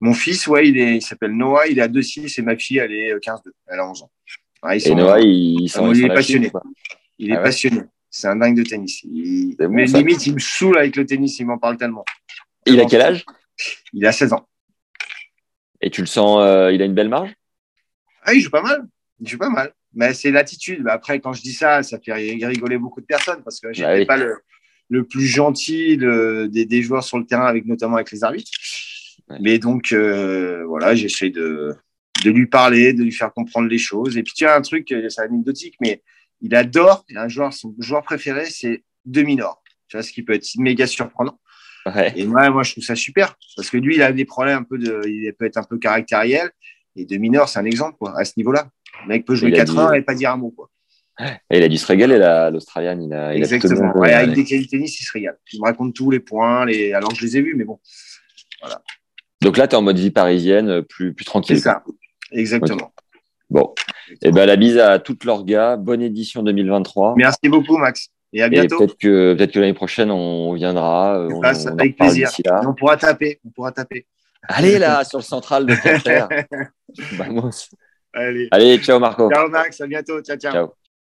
Mon 0.00 0.14
fils, 0.14 0.46
ouais, 0.48 0.68
il, 0.68 0.78
est, 0.78 0.96
il 0.96 1.02
s'appelle 1.02 1.30
Noah, 1.30 1.68
il 1.68 1.78
est 1.78 1.82
à 1.82 1.88
2-6 1.88 2.40
et 2.40 2.42
ma 2.42 2.56
fille, 2.56 2.78
elle 2.78 2.92
est 2.92 3.14
15-2, 3.14 3.50
elle 3.68 3.78
a 3.78 3.88
11 3.88 4.02
ans. 4.02 4.10
Ouais, 4.64 4.78
et 4.78 4.94
Noah, 4.94 5.20
il, 5.20 5.68
sont, 5.68 5.90
ah, 5.90 5.94
il 5.94 6.04
est 6.04 6.08
passionné. 6.08 6.48
Chine, 6.48 6.60
il 7.18 7.30
est 7.30 7.34
ah 7.34 7.36
ouais? 7.36 7.42
passionné. 7.44 7.82
C'est 8.10 8.26
un 8.26 8.36
dingue 8.36 8.56
de 8.56 8.62
tennis. 8.62 9.02
Il, 9.04 9.54
bon, 9.56 9.68
mais 9.70 9.86
ça. 9.86 9.98
limite, 9.98 10.26
il 10.26 10.34
me 10.34 10.38
saoule 10.38 10.78
avec 10.78 10.96
le 10.96 11.06
tennis, 11.06 11.38
il 11.38 11.46
m'en 11.46 11.58
parle 11.58 11.76
tellement. 11.76 12.04
Il 12.66 12.80
a 12.80 12.84
quel 12.84 13.00
âge? 13.00 13.24
Il 13.92 14.04
a 14.06 14.12
16 14.12 14.32
ans. 14.32 14.46
Et 15.82 15.90
tu 15.90 16.00
le 16.00 16.06
sens, 16.06 16.38
euh, 16.40 16.72
il 16.72 16.80
a 16.80 16.84
une 16.84 16.94
belle 16.94 17.08
marge? 17.08 17.34
Ah, 18.22 18.32
il 18.34 18.40
joue 18.40 18.50
pas 18.50 18.62
mal. 18.62 18.86
Il 19.20 19.28
joue 19.28 19.38
pas 19.38 19.50
mal. 19.50 19.72
Mais 19.94 20.14
c'est 20.14 20.30
l'attitude. 20.30 20.86
Après, 20.88 21.20
quand 21.20 21.32
je 21.32 21.42
dis 21.42 21.52
ça, 21.52 21.82
ça 21.82 21.98
fait 21.98 22.12
rigoler 22.12 22.78
beaucoup 22.78 23.00
de 23.00 23.06
personnes 23.06 23.42
parce 23.42 23.60
que 23.60 23.72
j'étais 23.72 23.88
ah, 23.88 23.94
oui. 23.96 24.06
pas 24.06 24.16
le, 24.16 24.36
le, 24.88 25.04
plus 25.04 25.26
gentil 25.26 25.98
des, 25.98 26.64
des 26.64 26.82
joueurs 26.82 27.04
sur 27.04 27.18
le 27.18 27.26
terrain, 27.26 27.46
avec 27.46 27.66
notamment 27.66 27.96
avec 27.96 28.10
les 28.12 28.24
arbitres. 28.24 28.50
Mais 29.40 29.58
donc, 29.58 29.92
euh, 29.92 30.64
voilà, 30.66 30.94
j'essaie 30.94 31.30
de, 31.30 31.74
de 32.24 32.30
lui 32.30 32.46
parler, 32.46 32.92
de 32.92 33.02
lui 33.02 33.12
faire 33.12 33.32
comprendre 33.32 33.68
les 33.68 33.78
choses. 33.78 34.16
Et 34.16 34.22
puis, 34.22 34.32
tu 34.34 34.46
as 34.46 34.54
un 34.54 34.62
truc, 34.62 34.94
c'est 35.08 35.20
anecdotique, 35.20 35.74
mais 35.80 36.02
il 36.40 36.54
adore, 36.54 37.04
il 37.08 37.18
a 37.18 37.22
un 37.22 37.28
joueur, 37.28 37.52
son 37.52 37.74
joueur 37.78 38.02
préféré, 38.02 38.46
c'est 38.46 38.84
Demi-Nord. 39.04 39.62
Tu 39.88 39.96
vois, 39.96 40.02
ce 40.02 40.12
qui 40.12 40.22
peut 40.22 40.32
être 40.32 40.48
méga 40.56 40.86
surprenant. 40.86 41.38
Et 42.14 42.24
moi, 42.24 42.48
moi, 42.50 42.62
je 42.62 42.72
trouve 42.72 42.84
ça 42.84 42.94
super 42.94 43.36
parce 43.56 43.70
que 43.70 43.76
lui, 43.76 43.96
il 43.96 44.02
a 44.02 44.12
des 44.12 44.24
problèmes 44.24 44.58
un 44.58 44.62
peu 44.62 44.78
de, 44.78 45.00
il 45.06 45.32
peut 45.34 45.46
être 45.46 45.56
un 45.56 45.64
peu 45.64 45.78
caractériel. 45.78 46.50
Et 46.96 47.04
Demi-Nord, 47.06 47.48
c'est 47.48 47.58
un 47.58 47.64
exemple, 47.64 47.96
quoi, 47.98 48.18
à 48.18 48.24
ce 48.24 48.32
niveau-là. 48.36 48.68
Le 49.02 49.08
mec 49.08 49.24
peut 49.24 49.34
jouer 49.34 49.52
4 49.52 49.78
heures 49.78 49.94
et 49.94 50.02
pas 50.02 50.14
dire 50.14 50.30
un 50.30 50.36
mot, 50.36 50.50
quoi. 50.50 50.68
Et 51.50 51.58
il 51.58 51.62
a 51.62 51.68
dû 51.68 51.76
se 51.76 51.86
régaler, 51.86 52.18
l'Australien. 52.52 52.98
Il 53.00 53.12
a, 53.12 53.34
Exactement. 53.34 53.92
avec 54.02 54.32
des 54.32 54.44
qualités 54.44 54.76
tennis, 54.76 55.00
il 55.00 55.04
se 55.04 55.12
régale. 55.12 55.38
Il 55.52 55.60
me 55.60 55.66
raconte 55.66 55.94
tous 55.94 56.10
les 56.10 56.20
points, 56.20 56.64
les... 56.66 56.92
alors 56.92 57.10
que 57.10 57.16
je 57.16 57.24
les 57.24 57.36
ai 57.36 57.42
vus, 57.42 57.54
mais 57.56 57.64
bon. 57.64 57.78
Voilà. 58.60 58.82
Donc 59.40 59.56
là, 59.56 59.68
tu 59.68 59.74
es 59.74 59.78
en 59.78 59.82
mode 59.82 59.98
vie 59.98 60.10
parisienne, 60.10 60.82
plus, 60.82 61.14
plus 61.14 61.24
tranquille. 61.24 61.56
C'est 61.56 61.62
ça. 61.62 61.82
Exactement. 62.30 62.92
Bon. 63.50 63.74
Et 64.10 64.28
eh 64.28 64.32
ben, 64.32 64.46
la 64.46 64.56
bise 64.56 64.78
à 64.78 64.98
toutes 64.98 65.24
leurs 65.24 65.44
gars. 65.44 65.76
Bonne 65.76 66.00
édition 66.00 66.42
2023. 66.42 67.14
Merci 67.16 67.48
beaucoup, 67.48 67.76
Max. 67.76 68.08
Et 68.32 68.42
à 68.42 68.48
bientôt. 68.48 68.78
Peut-être 68.78 68.96
que, 68.98 69.34
peut 69.34 69.46
que 69.46 69.58
l'année 69.58 69.74
prochaine, 69.74 70.10
on 70.10 70.54
viendra. 70.54 71.18
Euh, 71.18 71.28
on, 71.30 71.42
avec 71.42 71.96
plaisir. 71.96 72.30
On 72.66 72.74
pourra 72.74 72.96
taper. 72.96 73.40
On 73.46 73.50
pourra 73.50 73.72
taper. 73.72 74.06
Allez 74.48 74.78
là, 74.78 75.04
sur 75.04 75.18
le 75.18 75.24
central 75.24 75.66
de 75.66 75.74
Vamos. 77.16 77.68
Allez. 78.12 78.48
Allez, 78.50 78.78
ciao 78.78 78.98
Marco. 78.98 79.30
Ciao 79.30 79.48
Max, 79.48 79.80
à 79.80 79.86
bientôt. 79.86 80.20
Ciao, 80.22 80.36
ciao. 80.36 80.52
ciao. 80.52 80.74